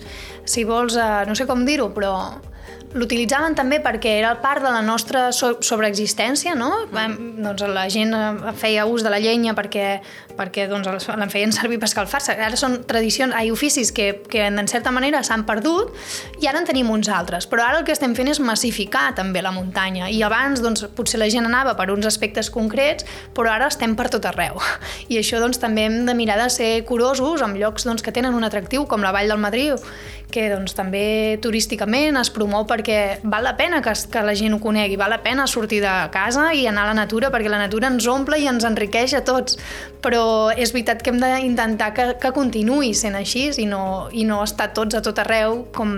si 0.46 0.66
vols, 0.66 0.98
eh, 0.98 1.24
no 1.30 1.38
sé 1.38 1.48
com 1.50 1.66
dir-ho, 1.66 1.90
però 1.94 2.14
l'utilitzaven 2.96 3.56
també 3.58 3.82
perquè 3.84 4.16
era 4.22 4.32
part 4.42 4.64
de 4.64 4.72
la 4.72 4.82
nostra 4.84 5.28
so 5.36 5.56
sobreexistència, 5.66 6.56
no? 6.56 6.70
Mm. 6.94 7.44
Doncs 7.44 7.66
la 7.76 7.86
gent 7.92 8.16
eh, 8.16 8.54
feia 8.58 8.86
ús 8.88 9.04
de 9.04 9.12
la 9.12 9.20
llenya 9.20 9.56
perquè, 9.58 10.00
perquè 10.38 10.68
doncs, 10.72 10.88
la 10.88 11.28
feien 11.32 11.52
servir 11.56 11.80
per 11.82 11.90
escalfar-se. 11.90 12.38
Ara 12.40 12.60
són 12.60 12.82
tradicions, 12.88 13.36
ai, 13.36 13.52
oficis 13.52 13.92
que, 13.96 14.08
que 14.32 14.46
en 14.48 14.68
certa 14.72 14.94
manera 14.96 15.24
s'han 15.28 15.46
perdut 15.48 15.92
i 16.42 16.48
ara 16.48 16.62
en 16.64 16.70
tenim 16.70 16.90
uns 16.94 17.12
altres. 17.12 17.50
Però 17.52 17.66
ara 17.66 17.82
el 17.82 17.88
que 17.88 17.96
estem 17.96 18.16
fent 18.16 18.32
és 18.32 18.40
massificar 18.40 19.10
també 19.20 19.44
la 19.44 19.54
muntanya. 19.56 20.10
I 20.10 20.24
abans 20.26 20.64
doncs, 20.64 20.88
potser 20.96 21.20
la 21.20 21.30
gent 21.32 21.50
anava 21.50 21.76
per 21.76 21.90
uns 21.94 22.08
aspectes 22.08 22.50
concrets, 22.54 23.08
però 23.36 23.52
ara 23.52 23.70
estem 23.72 23.98
per 24.00 24.08
tot 24.14 24.28
arreu. 24.32 24.62
I 25.12 25.20
això 25.20 25.44
doncs, 25.44 25.60
també 25.62 25.90
hem 25.90 26.04
de 26.08 26.16
mirar 26.18 26.40
de 26.42 26.50
ser 26.54 26.72
curosos 26.88 27.44
amb 27.44 27.60
llocs 27.60 27.88
doncs, 27.88 28.06
que 28.06 28.16
tenen 28.16 28.36
un 28.36 28.48
atractiu 28.48 28.88
com 28.88 29.04
la 29.04 29.12
Vall 29.16 29.32
del 29.32 29.42
Madriu, 29.42 29.80
que 30.32 30.48
doncs, 30.52 30.74
també 30.76 31.38
turísticament 31.44 32.18
es 32.20 32.32
promou 32.34 32.65
perquè 32.68 33.20
val 33.24 33.46
la 33.46 33.56
pena 33.58 33.82
que, 33.86 33.94
que 34.12 34.24
la 34.26 34.36
gent 34.38 34.56
ho 34.56 34.60
conegui, 34.64 34.98
val 35.00 35.14
la 35.14 35.22
pena 35.24 35.48
sortir 35.48 35.82
de 35.84 35.94
casa 36.14 36.52
i 36.54 36.66
anar 36.70 36.86
a 36.86 36.94
la 36.94 36.98
natura, 37.02 37.32
perquè 37.34 37.52
la 37.52 37.62
natura 37.62 37.90
ens 37.92 38.08
omple 38.12 38.40
i 38.42 38.48
ens 38.50 38.66
enriqueix 38.68 39.16
a 39.18 39.24
tots, 39.26 39.60
però 40.06 40.52
és 40.54 40.74
veritat 40.76 41.02
que 41.02 41.14
hem 41.14 41.22
d'intentar 41.22 41.92
que, 41.96 42.08
que 42.22 42.34
continuï 42.36 42.94
sent 42.98 43.18
així 43.18 43.48
i 43.62 43.66
no, 43.70 44.08
i 44.14 44.26
no 44.28 44.42
estar 44.44 44.72
tots 44.78 44.98
a 44.98 45.02
tot 45.06 45.20
arreu 45.22 45.64
com, 45.76 45.96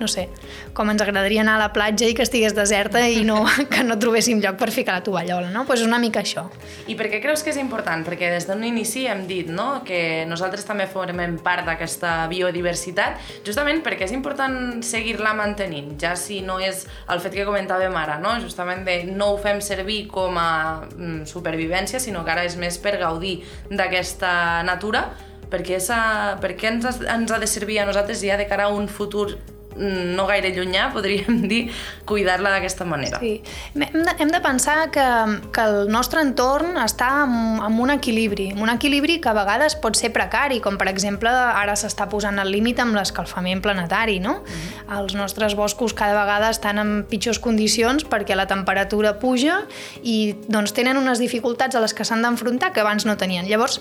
no 0.00 0.08
sé, 0.10 0.28
com 0.72 0.88
ens 0.92 1.02
agradaria 1.04 1.42
anar 1.42 1.58
a 1.58 1.62
la 1.66 1.70
platja 1.74 2.08
i 2.08 2.14
que 2.16 2.24
estigués 2.24 2.56
deserta 2.56 3.02
i 3.08 3.22
no, 3.28 3.42
que 3.72 3.84
no 3.84 3.98
trobéssim 4.00 4.40
lloc 4.42 4.58
per 4.60 4.70
ficar 4.74 4.98
la 4.98 5.04
tovallola, 5.04 5.50
no? 5.52 5.64
Pues 5.68 5.82
és 5.82 5.88
una 5.88 6.00
mica 6.02 6.22
això. 6.22 6.46
I 6.88 6.96
per 6.98 7.10
què 7.12 7.20
creus 7.24 7.44
que 7.44 7.52
és 7.52 7.60
important? 7.60 8.04
Perquè 8.06 8.32
des 8.32 8.48
d'un 8.48 8.64
inici 8.64 9.06
hem 9.10 9.26
dit 9.28 9.50
no? 9.52 9.82
que 9.86 10.24
nosaltres 10.28 10.66
també 10.68 10.88
formem 10.90 11.38
part 11.42 11.66
d'aquesta 11.68 12.26
biodiversitat, 12.32 13.20
justament 13.46 13.82
perquè 13.84 14.08
és 14.08 14.16
important 14.16 14.82
seguir-la 14.86 15.34
mantenint, 15.38 15.94
ja 16.02 16.14
si 16.18 16.40
no 16.44 16.58
és 16.60 16.84
el 17.12 17.22
fet 17.22 17.36
que 17.36 17.46
comentàvem 17.48 17.94
ara, 17.98 18.18
no? 18.22 18.34
justament 18.42 18.84
de 18.86 18.98
no 19.08 19.32
ho 19.32 19.40
fem 19.40 19.62
servir 19.64 20.06
com 20.12 20.38
a 20.38 20.52
mm, 20.84 21.24
supervivència, 21.30 22.02
sinó 22.02 22.24
que 22.26 22.34
ara 22.34 22.46
és 22.48 22.58
més 22.60 22.78
per 22.82 22.98
gaudir 23.00 23.38
d'aquesta 23.70 24.62
natura, 24.66 25.06
perquè, 25.52 25.76
esa, 25.78 26.02
perquè 26.42 26.70
ens, 26.72 27.02
ens 27.02 27.32
ha 27.32 27.40
de 27.40 27.48
servir 27.50 27.82
a 27.82 27.88
nosaltres 27.88 28.22
ja 28.24 28.38
de 28.40 28.48
cara 28.50 28.68
a 28.68 28.74
un 28.74 28.88
futur 28.88 29.36
no 29.76 30.26
gaire 30.28 30.52
llunyà, 30.54 30.90
podríem 30.94 31.42
dir, 31.52 31.62
cuidar-la 32.08 32.50
d'aquesta 32.56 32.84
manera. 32.88 33.20
Sí. 33.22 33.40
Hem 33.74 34.02
de, 34.04 34.14
hem 34.18 34.32
de 34.32 34.40
pensar 34.44 34.90
que, 34.94 35.06
que 35.54 35.64
el 35.64 35.90
nostre 35.92 36.22
entorn 36.24 36.76
està 36.82 37.10
en, 37.24 37.60
en 37.62 37.80
un 37.82 37.94
equilibri, 37.94 38.50
un 38.56 38.72
equilibri 38.72 39.18
que 39.22 39.30
a 39.32 39.36
vegades 39.36 39.76
pot 39.82 39.98
ser 39.98 40.12
precari, 40.14 40.60
com 40.64 40.78
per 40.80 40.88
exemple 40.92 41.30
ara 41.32 41.76
s'està 41.78 42.08
posant 42.10 42.38
al 42.42 42.52
límit 42.52 42.80
amb 42.82 42.96
l'escalfament 42.98 43.62
planetari, 43.64 44.18
no? 44.20 44.40
Mm 44.40 44.44
-hmm. 44.44 44.98
Els 45.00 45.14
nostres 45.14 45.54
boscos 45.54 45.94
cada 45.94 46.18
vegada 46.18 46.50
estan 46.50 46.78
en 46.78 47.04
pitjors 47.08 47.38
condicions 47.38 48.04
perquè 48.04 48.34
la 48.34 48.46
temperatura 48.46 49.18
puja 49.18 49.62
i 50.02 50.36
doncs, 50.48 50.72
tenen 50.72 50.96
unes 50.96 51.18
dificultats 51.18 51.76
a 51.76 51.80
les 51.80 51.94
que 51.94 52.04
s'han 52.04 52.22
d'enfrontar 52.22 52.72
que 52.72 52.80
abans 52.80 53.06
no 53.06 53.16
tenien. 53.16 53.46
Llavors, 53.46 53.80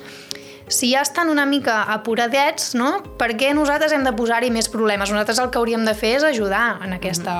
si 0.72 0.92
ja 0.94 1.04
estan 1.06 1.30
una 1.30 1.46
mica 1.46 1.82
apuradets, 1.94 2.74
no? 2.80 2.94
per 3.20 3.34
què 3.38 3.52
nosaltres 3.56 3.94
hem 3.96 4.06
de 4.08 4.14
posar-hi 4.16 4.52
més 4.54 4.70
problemes? 4.72 5.12
Nosaltres 5.12 5.42
el 5.44 5.52
que 5.52 5.62
hauríem 5.62 5.86
de 5.86 5.94
fer 5.98 6.16
és 6.20 6.28
ajudar 6.32 6.80
en 6.86 6.96
aquesta 6.98 7.36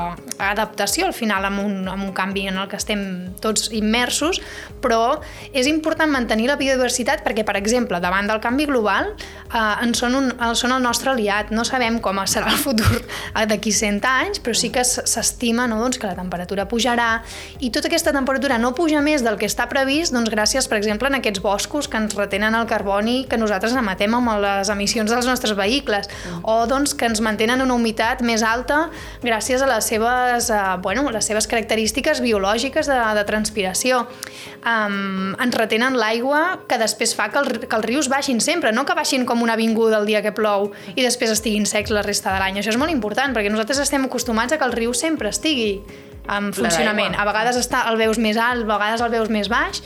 adaptació, 0.50 1.06
al 1.08 1.14
final, 1.14 1.46
amb 1.48 1.64
un, 1.64 1.88
amb 1.88 2.08
un 2.08 2.14
canvi 2.18 2.48
en 2.50 2.58
el 2.62 2.70
que 2.72 2.80
estem 2.80 3.04
tots 3.42 3.70
immersos, 3.76 4.42
però 4.82 5.20
és 5.54 5.70
important 5.70 6.12
mantenir 6.12 6.50
la 6.50 6.58
biodiversitat 6.60 7.24
perquè, 7.26 7.46
per 7.48 7.58
exemple, 7.60 8.02
davant 8.04 8.28
del 8.30 8.42
canvi 8.44 8.68
global, 8.70 9.14
eh, 9.54 9.86
en 9.86 9.94
són, 9.98 10.18
un, 10.18 10.32
són 10.58 10.76
el 10.76 10.84
nostre 10.84 11.14
aliat. 11.14 11.52
No 11.52 11.66
sabem 11.68 12.00
com 12.04 12.22
serà 12.28 12.52
el 12.52 12.60
futur 12.60 13.02
d'aquí 13.50 13.72
100 13.74 14.02
anys, 14.08 14.42
però 14.44 14.56
sí 14.58 14.70
que 14.74 14.84
s'estima 14.86 15.68
no, 15.70 15.80
doncs, 15.82 16.00
que 16.02 16.10
la 16.10 16.18
temperatura 16.18 16.68
pujarà 16.70 17.22
i 17.60 17.72
tota 17.74 17.90
aquesta 17.90 18.14
temperatura 18.14 18.58
no 18.62 18.74
puja 18.78 19.02
més 19.04 19.24
del 19.26 19.38
que 19.40 19.48
està 19.50 19.68
previst 19.72 20.14
doncs, 20.14 20.32
gràcies, 20.34 20.68
per 20.70 20.78
exemple, 20.80 21.10
en 21.10 21.18
aquests 21.20 21.42
boscos 21.44 21.90
que 21.92 22.00
ens 22.00 22.16
retenen 22.18 22.56
el 22.58 22.68
carboni 22.70 23.26
que 23.30 23.40
nosaltres 23.42 23.76
emetem 23.78 24.16
amb 24.18 24.36
les 24.44 24.72
emissions 24.74 25.12
dels 25.12 25.28
nostres 25.30 25.56
vehicles 25.58 26.10
o 26.44 26.62
doncs, 26.70 26.96
que 26.98 27.10
ens 27.10 27.22
mantenen 27.24 27.64
una 27.64 27.78
humitat 27.78 28.24
més 28.26 28.44
alta 28.46 28.88
gràcies 29.24 29.62
a 29.62 29.70
les 29.70 29.92
seves, 30.32 30.50
eh, 30.50 30.78
bueno, 30.82 31.10
les 31.12 31.26
seves 31.26 31.48
característiques 31.48 32.22
biològiques 32.22 32.88
de, 32.88 32.98
de 33.16 33.24
transpiració. 33.26 34.06
Um, 34.62 35.34
ens 35.42 35.56
retenen 35.58 35.98
l'aigua 35.98 36.62
que 36.70 36.78
després 36.78 37.16
fa 37.18 37.30
que, 37.34 37.42
el, 37.42 37.66
que 37.66 37.76
els 37.76 37.86
rius 37.86 38.10
baixin 38.12 38.42
sempre, 38.42 38.72
no 38.72 38.86
que 38.86 38.96
baixin 38.96 39.26
com 39.26 39.42
una 39.42 39.54
avinguda 39.58 39.98
el 40.00 40.06
dia 40.06 40.22
que 40.22 40.34
plou 40.36 40.70
i 40.96 41.02
després 41.02 41.34
estiguin 41.34 41.66
secs 41.66 41.92
la 41.92 42.04
resta 42.06 42.34
de 42.34 42.40
l'any. 42.44 42.62
Això 42.62 42.74
és 42.74 42.80
molt 42.80 42.94
important 42.94 43.34
perquè 43.36 43.52
nosaltres 43.52 43.82
estem 43.82 44.06
acostumats 44.06 44.54
a 44.54 44.62
que 44.62 44.68
el 44.68 44.76
riu 44.78 44.94
sempre 44.94 45.30
estigui 45.34 45.82
en 46.30 46.52
funcionament. 46.54 47.18
A 47.18 47.26
vegades 47.26 47.58
està, 47.58 47.86
el 47.90 47.98
veus 48.00 48.22
més 48.22 48.38
alt, 48.38 48.64
a 48.68 48.78
vegades 48.78 49.02
el 49.02 49.14
veus 49.14 49.32
més 49.34 49.50
baix, 49.50 49.82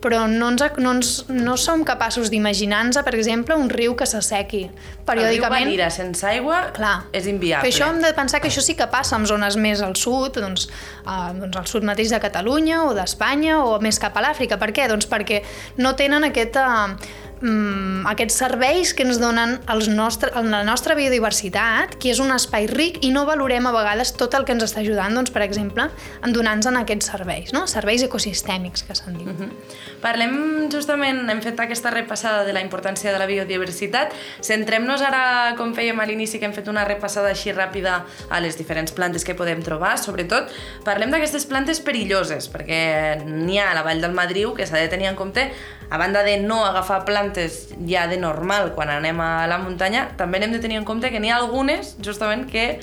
però 0.00 0.24
no, 0.28 0.48
ens, 0.52 0.64
no, 0.80 0.94
ens, 0.96 1.10
no 1.28 1.56
som 1.60 1.84
capaços 1.84 2.30
d'imaginar-nos, 2.32 2.98
per 3.04 3.14
exemple, 3.18 3.56
un 3.56 3.68
riu 3.72 3.94
que 3.98 4.08
s'assequi. 4.08 4.64
Periòdicament... 5.06 5.66
El 5.66 5.68
riu 5.68 5.76
Valira 5.76 5.90
sense 5.92 6.26
aigua 6.26 6.62
Clar. 6.76 6.96
és 7.16 7.28
inviable. 7.30 7.68
Això 7.68 7.90
hem 7.92 8.00
de 8.02 8.12
pensar 8.16 8.40
que 8.40 8.48
això 8.48 8.64
sí 8.64 8.76
que 8.78 8.88
passa 8.92 9.18
en 9.20 9.28
zones 9.28 9.58
més 9.60 9.84
al 9.84 9.96
sud, 10.00 10.40
doncs, 10.40 10.70
uh, 11.04 11.30
doncs 11.36 11.60
al 11.60 11.68
sud 11.70 11.86
mateix 11.88 12.12
de 12.14 12.20
Catalunya 12.22 12.84
o 12.88 12.94
d'Espanya 12.96 13.60
o 13.64 13.76
més 13.84 14.00
cap 14.00 14.16
a 14.16 14.24
l'Àfrica. 14.24 14.60
Per 14.60 14.72
què? 14.76 14.88
Doncs 14.90 15.10
perquè 15.10 15.42
no 15.80 15.96
tenen 16.00 16.30
aquest... 16.32 16.56
Uh, 16.56 17.28
mm, 17.40 18.06
aquests 18.10 18.38
serveis 18.42 18.92
que 18.96 19.04
ens 19.06 19.20
donen 19.20 19.56
els 19.72 19.88
nostre, 19.92 20.30
la 20.46 20.62
nostra 20.66 20.96
biodiversitat, 20.98 21.96
que 22.00 22.12
és 22.12 22.20
un 22.22 22.32
espai 22.34 22.68
ric 22.70 23.00
i 23.06 23.12
no 23.14 23.26
valorem 23.28 23.66
a 23.68 23.74
vegades 23.74 24.14
tot 24.18 24.36
el 24.38 24.46
que 24.46 24.54
ens 24.56 24.66
està 24.66 24.82
ajudant, 24.84 25.16
doncs, 25.16 25.32
per 25.34 25.44
exemple, 25.46 25.88
en 26.24 26.36
donar-nos 26.36 26.70
en 26.70 26.80
aquests 26.82 27.10
serveis, 27.12 27.54
no? 27.56 27.66
serveis 27.70 28.04
ecosistèmics 28.06 28.84
que 28.86 28.96
se'n 28.96 29.16
diu. 29.16 29.28
Uh 29.28 29.32
mhm. 29.32 29.48
-huh. 29.48 29.88
Parlem 30.00 30.70
justament, 30.72 31.22
hem 31.28 31.40
fet 31.44 31.58
aquesta 31.60 31.90
repassada 31.92 32.44
de 32.46 32.54
la 32.56 32.62
importància 32.64 33.12
de 33.12 33.18
la 33.20 33.26
biodiversitat, 33.28 34.14
centrem-nos 34.44 35.02
ara, 35.04 35.54
com 35.58 35.74
fèiem 35.76 36.00
a 36.00 36.06
l'inici, 36.08 36.38
que 36.40 36.48
hem 36.48 36.54
fet 36.56 36.70
una 36.72 36.86
repassada 36.88 37.32
així 37.34 37.52
ràpida 37.52 37.98
a 38.30 38.40
les 38.40 38.56
diferents 38.56 38.94
plantes 38.96 39.26
que 39.28 39.36
podem 39.36 39.60
trobar, 39.66 39.96
sobretot 40.00 40.48
parlem 40.86 41.12
d'aquestes 41.12 41.44
plantes 41.50 41.82
perilloses, 41.84 42.48
perquè 42.52 42.80
n'hi 43.26 43.60
ha 43.60 43.70
a 43.72 43.76
la 43.76 43.84
Vall 43.84 44.00
del 44.00 44.16
Madriu 44.16 44.54
que 44.56 44.66
s'ha 44.66 44.80
de 44.80 44.88
tenir 44.88 45.10
en 45.10 45.18
compte. 45.18 45.50
A 45.90 45.98
banda 45.98 46.22
de 46.22 46.36
no 46.38 46.62
agafar 46.64 47.02
plantes 47.04 47.74
ja 47.82 48.06
de 48.06 48.16
normal 48.16 48.72
quan 48.76 48.92
anem 48.94 49.20
a 49.20 49.46
la 49.50 49.58
muntanya, 49.58 50.06
també 50.16 50.38
hem 50.38 50.54
de 50.54 50.62
tenir 50.62 50.78
en 50.78 50.86
compte 50.86 51.10
que 51.10 51.20
n'hi 51.20 51.32
ha 51.34 51.40
algunes, 51.42 51.96
justament, 52.00 52.46
que 52.48 52.78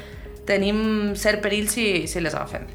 tenim 0.47 1.13
cert 1.19 1.41
perill 1.43 1.67
si, 1.71 2.07
si 2.07 2.23
les 2.23 2.35
agafem. 2.35 2.67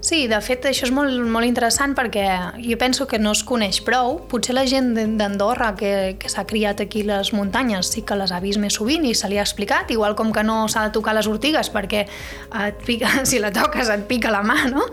Sí, 0.00 0.22
de 0.28 0.38
fet, 0.40 0.64
això 0.64 0.86
és 0.86 0.92
molt, 0.96 1.12
molt 1.28 1.44
interessant 1.44 1.92
perquè 1.92 2.22
jo 2.56 2.76
penso 2.80 3.04
que 3.04 3.18
no 3.20 3.34
es 3.36 3.42
coneix 3.44 3.82
prou. 3.84 4.14
Potser 4.32 4.54
la 4.56 4.62
gent 4.64 4.94
d'Andorra 5.18 5.74
que, 5.76 5.90
que 6.16 6.30
s'ha 6.32 6.46
criat 6.48 6.80
aquí 6.80 7.02
les 7.04 7.34
muntanyes 7.36 7.90
sí 7.92 8.00
que 8.08 8.16
les 8.16 8.32
ha 8.32 8.38
vist 8.40 8.56
més 8.62 8.78
sovint 8.78 9.04
i 9.04 9.12
se 9.14 9.28
li 9.28 9.36
ha 9.36 9.44
explicat, 9.44 9.92
igual 9.92 10.16
com 10.16 10.32
que 10.32 10.44
no 10.46 10.62
s'ha 10.72 10.86
de 10.86 10.94
tocar 10.94 11.12
les 11.18 11.28
ortigues 11.28 11.68
perquè 11.74 12.06
et 12.06 12.80
pica, 12.86 13.10
si 13.28 13.42
la 13.44 13.50
toques 13.52 13.90
et 13.92 14.06
pica 14.08 14.32
la 14.32 14.40
mà, 14.40 14.56
no? 14.72 14.86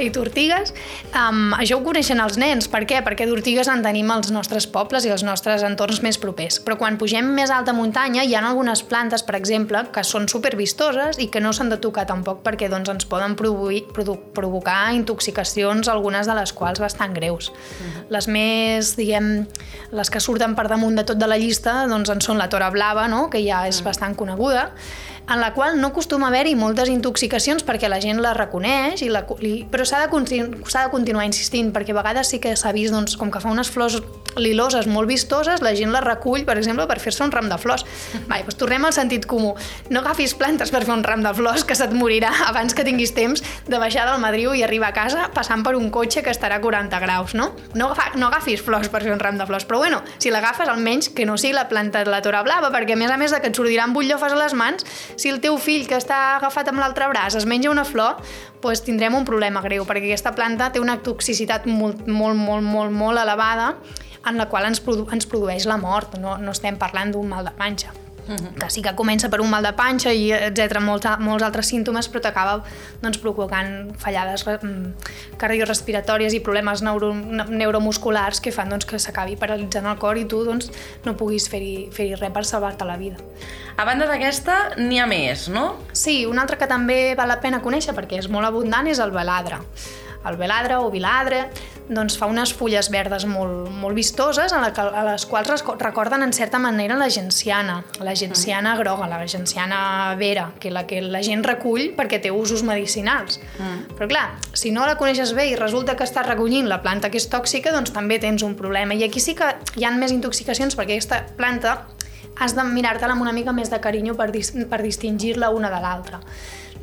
I 0.00 0.08
t'ortigues. 0.12 0.72
Um, 1.12 1.52
això 1.58 1.76
ho 1.76 1.84
coneixen 1.84 2.24
els 2.24 2.40
nens. 2.40 2.70
Per 2.72 2.86
què? 2.88 3.02
Perquè 3.04 3.28
d'ortigues 3.28 3.68
en 3.68 3.84
tenim 3.84 4.08
als 4.14 4.32
nostres 4.32 4.64
pobles 4.72 5.04
i 5.04 5.12
als 5.12 5.26
nostres 5.26 5.66
entorns 5.68 6.00
més 6.00 6.16
propers. 6.22 6.62
Però 6.64 6.78
quan 6.80 6.96
pugem 6.96 7.28
més 7.36 7.52
alta 7.52 7.76
muntanya 7.76 8.24
hi 8.24 8.32
ha 8.32 8.40
algunes 8.40 8.80
plantes, 8.88 9.20
per 9.20 9.36
exemple, 9.36 9.84
que 9.92 10.04
són 10.04 10.30
supervistoses 10.32 11.20
i 11.20 11.28
que 11.28 11.44
no 11.44 11.52
s'han 11.52 11.68
de 11.72 11.80
tocar 11.82 12.08
tampoc 12.08 12.40
perquè 12.46 12.72
doncs, 12.72 12.88
ens 12.96 13.08
poden 13.08 13.36
produir, 13.36 13.84
produ, 13.92 14.16
provocar 14.46 14.94
intoxicacions, 14.94 15.90
algunes 15.90 16.26
de 16.30 16.34
les 16.38 16.52
quals 16.54 16.80
bastant 16.82 17.14
greus. 17.14 17.50
Uh 17.50 17.54
-huh. 17.56 18.04
Les 18.14 18.28
més, 18.28 18.94
diguem, 18.96 19.46
les 19.90 20.10
que 20.10 20.20
surten 20.20 20.54
per 20.54 20.68
damunt 20.68 20.96
de 20.96 21.04
tot 21.04 21.18
de 21.18 21.26
la 21.26 21.36
llista 21.36 21.86
doncs 21.86 22.10
en 22.10 22.20
són 22.20 22.38
la 22.38 22.48
tora 22.48 22.70
blava, 22.70 23.08
no? 23.08 23.28
que 23.30 23.42
ja 23.42 23.66
és 23.66 23.76
uh 23.76 23.80
-huh. 23.80 23.84
bastant 23.84 24.16
coneguda, 24.16 24.70
en 25.28 25.40
la 25.40 25.52
qual 25.54 25.80
no 25.80 25.88
acostuma 25.88 26.28
a 26.28 26.30
haver-hi 26.30 26.54
moltes 26.54 26.90
intoxicacions 26.92 27.64
perquè 27.66 27.90
la 27.90 27.98
gent 28.02 28.20
la 28.22 28.32
reconeix, 28.36 29.02
i 29.02 29.10
la, 29.10 29.24
i, 29.42 29.64
però 29.70 29.86
s'ha 29.86 30.00
de, 30.04 30.10
continu, 30.12 30.62
de 30.62 30.84
continuar 30.92 31.26
insistint, 31.26 31.72
perquè 31.74 31.94
a 31.94 31.98
vegades 31.98 32.30
sí 32.30 32.38
que 32.42 32.54
s'ha 32.56 32.72
vist, 32.76 32.94
doncs, 32.94 33.16
com 33.18 33.32
que 33.34 33.42
fa 33.42 33.50
unes 33.50 33.70
flors 33.72 33.98
liloses 34.36 34.86
molt 34.86 35.08
vistoses, 35.08 35.62
la 35.64 35.72
gent 35.74 35.90
la 35.94 36.02
recull, 36.04 36.44
per 36.46 36.58
exemple, 36.60 36.86
per 36.86 36.98
fer-se 37.00 37.24
un 37.24 37.32
ram 37.32 37.48
de 37.50 37.58
flors. 37.58 37.86
Vai, 38.28 38.42
doncs 38.44 38.58
tornem 38.60 38.84
al 38.84 38.94
sentit 38.94 39.26
comú. 39.26 39.54
No 39.90 40.02
agafis 40.02 40.36
plantes 40.38 40.70
per 40.70 40.84
fer 40.84 40.94
un 40.94 41.04
ram 41.06 41.24
de 41.24 41.32
flors, 41.34 41.64
que 41.64 41.74
se't 41.78 41.94
morirà 41.96 42.30
abans 42.50 42.76
que 42.76 42.84
tinguis 42.86 43.14
temps 43.16 43.42
de 43.66 43.80
baixar 43.80 44.06
del 44.10 44.20
Madriu 44.22 44.54
i 44.54 44.62
arribar 44.66 44.92
a 44.92 44.96
casa 44.96 45.28
passant 45.34 45.64
per 45.66 45.74
un 45.78 45.90
cotxe 45.90 46.22
que 46.22 46.30
estarà 46.34 46.60
a 46.60 46.62
40 46.62 47.00
graus, 47.02 47.34
no? 47.34 47.50
No, 47.74 47.90
agafa, 47.90 48.12
no 48.20 48.28
agafis 48.28 48.62
flors 48.62 48.90
per 48.92 49.02
fer 49.02 49.14
un 49.14 49.22
ram 49.22 49.40
de 49.40 49.46
flors, 49.48 49.66
però 49.66 49.80
bueno, 49.82 50.02
si 50.18 50.30
l'agafes 50.30 50.68
almenys 50.68 51.10
que 51.16 51.26
no 51.26 51.38
sigui 51.40 51.56
la 51.56 51.66
planta 51.72 52.04
de 52.04 52.12
la 52.12 52.22
tora 52.22 52.44
blava, 52.46 52.70
perquè 52.74 52.94
a 52.94 53.00
més 53.00 53.10
a 53.10 53.16
més 53.20 53.32
de 53.32 53.40
que 53.40 53.50
et 53.50 53.56
sortiran 53.56 53.96
butllofes 53.96 54.36
a 54.36 54.38
les 54.38 54.54
mans, 54.54 54.86
si 55.16 55.32
el 55.32 55.40
teu 55.40 55.58
fill 55.58 55.86
que 55.88 55.98
està 55.98 56.36
agafat 56.36 56.70
amb 56.70 56.82
l'altre 56.82 57.08
braç 57.12 57.36
es 57.38 57.46
menja 57.48 57.72
una 57.72 57.84
flor, 57.88 58.22
doncs 58.62 58.84
tindrem 58.86 59.14
un 59.16 59.26
problema 59.28 59.62
greu, 59.64 59.84
perquè 59.88 60.10
aquesta 60.10 60.34
planta 60.36 60.70
té 60.72 60.82
una 60.82 60.98
toxicitat 61.02 61.66
molt, 61.66 62.06
molt, 62.06 62.38
molt, 62.38 62.64
molt, 62.64 62.92
molt 62.92 63.22
elevada 63.22 63.74
en 64.26 64.40
la 64.40 64.48
qual 64.50 64.66
ens, 64.66 64.82
produ 64.82 65.06
ens 65.14 65.28
produeix 65.30 65.68
la 65.70 65.78
mort, 65.78 66.18
no, 66.18 66.36
no 66.38 66.56
estem 66.56 66.78
parlant 66.80 67.14
d'un 67.14 67.30
mal 67.30 67.46
de 67.46 67.54
panxa. 67.56 67.94
Que 68.26 68.68
sí 68.70 68.82
que 68.82 68.94
comença 68.98 69.30
per 69.30 69.40
un 69.42 69.50
mal 69.50 69.64
de 69.66 69.72
panxa 69.76 70.12
i 70.14 70.30
etc 70.34 70.80
molts, 70.82 71.06
molts 71.22 71.44
altres 71.46 71.70
símptomes 71.70 72.08
però 72.10 72.22
t'acaba 72.24 72.56
doncs, 73.02 73.20
provocant 73.22 73.92
fallades 74.02 74.46
mm, 74.46 75.10
cardiorespiratòries 75.40 76.34
i 76.34 76.40
problemes 76.44 76.82
neuro, 76.82 77.12
neuromusculars 77.14 78.42
que 78.42 78.52
fan 78.54 78.72
doncs, 78.72 78.88
que 78.88 78.98
s'acabi 79.02 79.36
paralitzant 79.38 79.86
el 79.86 80.00
cor 80.02 80.18
i 80.18 80.26
tu 80.28 80.42
doncs, 80.46 80.72
no 81.06 81.16
puguis 81.18 81.46
fer-hi 81.52 81.88
fer, 81.94 82.10
res 82.18 82.34
per 82.34 82.44
salvar-te 82.48 82.88
la 82.88 82.96
vida. 82.98 83.20
A 83.76 83.84
banda 83.84 84.08
d'aquesta, 84.08 84.78
n'hi 84.80 84.98
ha 84.98 85.06
més, 85.06 85.46
no? 85.52 85.76
Sí, 85.92 86.24
una 86.26 86.42
altra 86.42 86.58
que 86.58 86.68
també 86.70 87.14
val 87.18 87.30
la 87.30 87.40
pena 87.42 87.62
conèixer 87.62 87.94
perquè 87.94 88.18
és 88.22 88.30
molt 88.32 88.48
abundant 88.48 88.88
és 88.90 89.02
el 89.02 89.14
veladre 89.14 89.62
el 90.26 90.36
veladre 90.36 90.76
o 90.82 90.90
viladre, 90.90 91.44
doncs 91.88 92.16
fa 92.18 92.26
unes 92.30 92.52
fulles 92.56 92.88
verdes 92.90 93.26
molt, 93.30 93.68
molt 93.70 93.94
vistoses 93.96 94.52
a, 94.52 94.60
la, 94.62 94.70
a 94.72 95.04
les 95.06 95.26
quals 95.28 95.64
recorden 95.78 96.24
en 96.24 96.32
certa 96.34 96.58
manera 96.58 96.96
la 96.98 97.08
genciana, 97.10 97.78
la 98.00 98.14
genciana 98.16 98.74
mm. 98.74 98.78
groga, 98.80 99.06
la 99.06 99.20
genciana 99.28 100.14
vera, 100.18 100.50
que 100.60 100.70
la 100.70 100.86
que 100.86 101.00
la 101.02 101.22
gent 101.22 101.44
recull 101.46 101.92
perquè 101.96 102.20
té 102.22 102.32
usos 102.34 102.64
medicinals. 102.66 103.40
Mm. 103.58 103.96
Però 103.98 104.10
clar, 104.10 104.26
si 104.52 104.72
no 104.74 104.86
la 104.86 104.96
coneixes 104.98 105.34
bé 105.36 105.48
i 105.52 105.56
resulta 105.58 105.96
que 105.96 106.06
estàs 106.06 106.26
recollint 106.26 106.68
la 106.68 106.82
planta 106.82 107.10
que 107.10 107.20
és 107.20 107.28
tòxica, 107.30 107.74
doncs 107.74 107.94
també 107.94 108.18
tens 108.22 108.42
un 108.46 108.56
problema. 108.58 108.94
I 108.94 109.06
aquí 109.06 109.22
sí 109.22 109.36
que 109.38 109.54
hi 109.76 109.86
han 109.86 110.00
més 110.02 110.14
intoxicacions 110.14 110.76
perquè 110.78 110.98
aquesta 110.98 111.22
planta 111.38 111.78
has 112.36 112.52
de 112.56 112.64
mirar-te-la 112.68 113.14
amb 113.14 113.24
una 113.24 113.32
mica 113.32 113.54
més 113.56 113.70
de 113.72 113.80
carinyo 113.80 114.16
per, 114.16 114.28
dis 114.34 114.52
per 114.68 114.82
distingir-la 114.84 115.50
una 115.54 115.70
de 115.72 115.80
l'altra. 115.80 116.20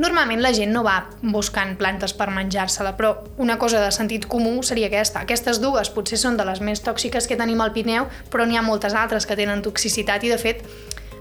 Normalment 0.01 0.41
la 0.41 0.53
gent 0.55 0.73
no 0.73 0.81
va 0.85 0.95
buscant 1.21 1.75
plantes 1.77 2.15
per 2.17 2.29
menjar-se-la, 2.33 2.95
però 2.97 3.13
una 3.38 3.59
cosa 3.62 3.81
de 3.83 3.91
sentit 3.93 4.25
comú 4.29 4.62
seria 4.63 4.89
aquesta. 4.89 5.21
Aquestes 5.21 5.62
dues 5.62 5.91
potser 5.93 6.17
són 6.21 6.39
de 6.39 6.47
les 6.47 6.62
més 6.62 6.81
tòxiques 6.81 7.29
que 7.29 7.38
tenim 7.38 7.62
al 7.62 7.73
Pineu, 7.75 8.09
però 8.33 8.47
n'hi 8.47 8.57
ha 8.57 8.65
moltes 8.65 8.97
altres 8.97 9.29
que 9.29 9.38
tenen 9.38 9.62
toxicitat 9.65 10.25
i, 10.25 10.33
de 10.33 10.41
fet, 10.41 10.65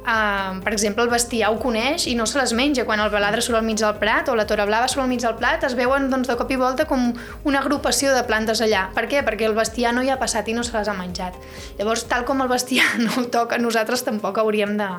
Uh, 0.02 0.58
per 0.64 0.72
exemple, 0.72 1.04
el 1.04 1.10
bestiar 1.12 1.52
ho 1.52 1.60
coneix 1.62 2.08
i 2.10 2.16
no 2.18 2.24
se 2.26 2.34
les 2.40 2.50
menja. 2.58 2.82
Quan 2.88 2.98
el 2.98 3.10
baladre 3.12 3.42
surt 3.44 3.60
al 3.60 3.66
mig 3.66 3.78
del 3.78 3.94
plat 4.00 4.26
o 4.32 4.34
la 4.34 4.48
tora 4.50 4.66
blava 4.66 4.88
surt 4.90 5.04
al 5.04 5.10
mig 5.10 5.22
del 5.22 5.36
plat, 5.38 5.62
es 5.62 5.76
veuen 5.78 6.08
doncs, 6.10 6.26
de 6.26 6.34
cop 6.40 6.50
i 6.50 6.58
volta 6.58 6.88
com 6.90 7.12
una 7.46 7.60
agrupació 7.62 8.10
de 8.10 8.24
plantes 8.26 8.64
allà. 8.66 8.88
Per 8.96 9.06
què? 9.06 9.22
Perquè 9.22 9.46
el 9.46 9.54
bestiar 9.54 9.94
no 9.94 10.02
hi 10.02 10.10
ha 10.10 10.18
passat 10.18 10.50
i 10.50 10.56
no 10.58 10.66
se 10.66 10.74
les 10.74 10.90
ha 10.90 10.96
menjat. 10.98 11.38
Llavors, 11.78 12.08
tal 12.10 12.26
com 12.26 12.42
el 12.42 12.50
bestiar 12.50 12.96
no 13.04 13.14
ho 13.14 13.28
toca, 13.30 13.62
nosaltres 13.62 14.02
tampoc 14.02 14.42
hauríem 14.42 14.74
de, 14.80 14.90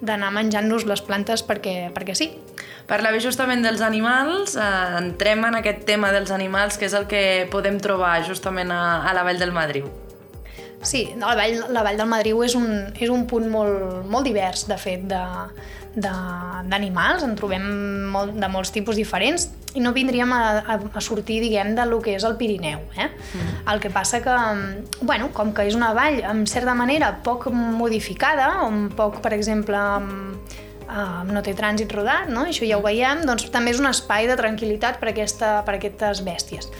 d'anar 0.00 0.30
menjant-nos 0.32 0.86
les 0.88 1.02
plantes 1.04 1.44
perquè, 1.46 1.90
perquè 1.94 2.16
sí. 2.16 2.30
Parlava 2.90 3.20
justament 3.22 3.62
dels 3.62 3.82
animals, 3.86 4.56
eh, 4.56 4.68
entrem 4.98 5.44
en 5.46 5.60
aquest 5.60 5.84
tema 5.86 6.10
dels 6.12 6.32
animals, 6.34 6.78
que 6.78 6.88
és 6.88 6.96
el 6.96 7.06
que 7.10 7.46
podem 7.52 7.78
trobar 7.78 8.16
justament 8.26 8.72
a, 8.74 9.02
a 9.06 9.14
la 9.14 9.26
Vall 9.26 9.38
del 9.38 9.52
Madriu. 9.54 9.90
Sí, 10.82 11.10
la 11.20 11.34
Vall, 11.36 11.58
la 11.68 11.84
Vall 11.84 12.00
del 12.00 12.08
Madriu 12.08 12.40
és 12.42 12.56
un, 12.56 12.70
és 12.96 13.12
un 13.12 13.26
punt 13.28 13.46
molt, 13.52 14.00
molt 14.08 14.24
divers, 14.24 14.64
de 14.70 14.78
fet, 14.80 15.04
d'animals. 15.94 17.24
En 17.26 17.34
trobem 17.38 17.64
molt, 18.12 18.36
de 18.38 18.50
molts 18.52 18.70
tipus 18.74 18.98
diferents 18.98 19.48
i 19.74 19.82
no 19.82 19.92
vindríem 19.94 20.32
a, 20.34 20.42
a, 20.60 20.78
a 20.98 21.02
sortir, 21.02 21.40
diguem, 21.44 21.74
de 21.78 21.86
lo 21.86 22.00
que 22.02 22.16
és 22.16 22.24
el 22.26 22.36
Pirineu. 22.38 22.82
Eh? 22.96 23.08
Mm. 23.08 23.58
El 23.74 23.82
que 23.82 23.90
passa 23.94 24.22
que, 24.22 24.36
bueno, 25.02 25.30
com 25.34 25.54
que 25.54 25.66
és 25.68 25.78
una 25.78 25.92
vall, 25.94 26.20
en 26.26 26.46
certa 26.50 26.74
manera, 26.74 27.12
poc 27.24 27.50
modificada, 27.54 28.64
un 28.66 28.88
poc, 28.96 29.20
per 29.22 29.34
exemple, 29.36 29.78
uh, 30.90 31.22
no 31.30 31.42
té 31.46 31.54
trànsit 31.56 31.92
rodat, 31.94 32.30
no? 32.32 32.46
això 32.50 32.66
ja 32.68 32.78
ho 32.78 32.84
veiem, 32.84 33.24
doncs 33.28 33.48
també 33.54 33.74
és 33.74 33.82
un 33.82 33.88
espai 33.90 34.28
de 34.30 34.36
tranquil·litat 34.38 34.98
per, 35.00 35.10
aquesta, 35.12 35.60
per 35.66 35.76
aquestes 35.78 36.24
bèsties. 36.26 36.70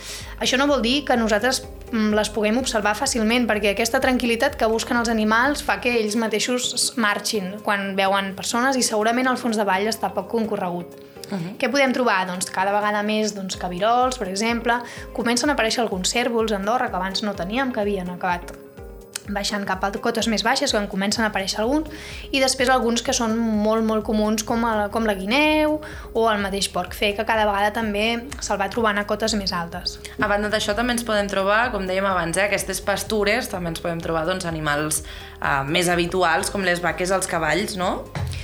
Això 0.42 0.58
no 0.58 0.66
vol 0.70 0.82
dir 0.84 1.00
que 1.08 1.18
nosaltres 1.20 1.62
mm, 1.62 1.79
les 1.92 2.30
puguem 2.30 2.58
observar 2.60 2.94
fàcilment, 2.98 3.46
perquè 3.50 3.72
aquesta 3.72 4.00
tranquil·litat 4.02 4.56
que 4.58 4.68
busquen 4.70 5.00
els 5.00 5.10
animals 5.10 5.64
fa 5.66 5.80
que 5.82 5.92
ells 5.98 6.16
mateixos 6.16 6.92
marxin 6.96 7.56
quan 7.66 7.94
veuen 7.98 8.34
persones 8.38 8.78
i 8.78 8.84
segurament 8.86 9.30
el 9.30 9.38
fons 9.40 9.58
de 9.58 9.66
vall 9.66 9.90
està 9.90 10.12
poc 10.14 10.28
concorregut. 10.30 10.96
Uh 11.30 11.38
-huh. 11.38 11.56
Què 11.58 11.70
podem 11.70 11.92
trobar? 11.92 12.26
Doncs 12.26 12.50
cada 12.50 12.72
vegada 12.72 13.02
més 13.02 13.34
doncs, 13.34 13.56
cabirols, 13.56 14.18
per 14.18 14.28
exemple, 14.28 14.80
comencen 15.12 15.50
a 15.50 15.52
aparèixer 15.52 15.80
alguns 15.82 16.10
cèrvols 16.10 16.52
a 16.52 16.56
Andorra 16.56 16.90
que 16.90 16.96
abans 16.96 17.22
no 17.22 17.34
teníem, 17.34 17.72
que 17.72 17.80
havien 17.80 18.10
acabat 18.10 18.52
baixant 19.34 19.66
cap 19.68 19.84
a 19.84 19.90
cotes 20.02 20.28
més 20.30 20.44
baixes, 20.46 20.72
quan 20.74 20.88
comencen 20.90 21.24
a 21.24 21.30
aparèixer 21.30 21.60
alguns, 21.62 21.90
i 22.30 22.40
després 22.42 22.70
alguns 22.72 23.04
que 23.06 23.14
són 23.16 23.36
molt, 23.38 23.84
molt 23.86 24.04
comuns, 24.06 24.44
com, 24.46 24.64
el, 24.68 24.86
com 24.94 25.06
la 25.08 25.14
guineu 25.18 25.78
o 26.14 26.26
el 26.30 26.42
mateix 26.42 26.70
porc 26.72 26.94
fer, 26.96 27.12
que 27.16 27.26
cada 27.28 27.46
vegada 27.48 27.72
també 27.76 28.06
se'l 28.40 28.60
va 28.60 28.70
trobant 28.72 29.00
a 29.00 29.06
cotes 29.08 29.34
més 29.38 29.54
altes. 29.56 29.98
A 30.20 30.30
banda 30.30 30.50
d'això 30.52 30.74
també 30.78 30.96
ens 30.96 31.06
podem 31.06 31.30
trobar, 31.30 31.70
com 31.74 31.86
dèiem 31.88 32.06
abans, 32.10 32.36
eh, 32.36 32.46
aquestes 32.48 32.82
pastures, 32.84 33.50
també 33.52 33.74
ens 33.74 33.82
podem 33.82 34.02
trobar 34.02 34.26
doncs, 34.28 34.48
animals 34.48 35.02
eh, 35.02 35.62
més 35.66 35.88
habituals, 35.88 36.50
com 36.50 36.66
les 36.66 36.82
vaques, 36.82 37.14
els 37.14 37.30
cavalls, 37.30 37.76
no? 37.80 37.92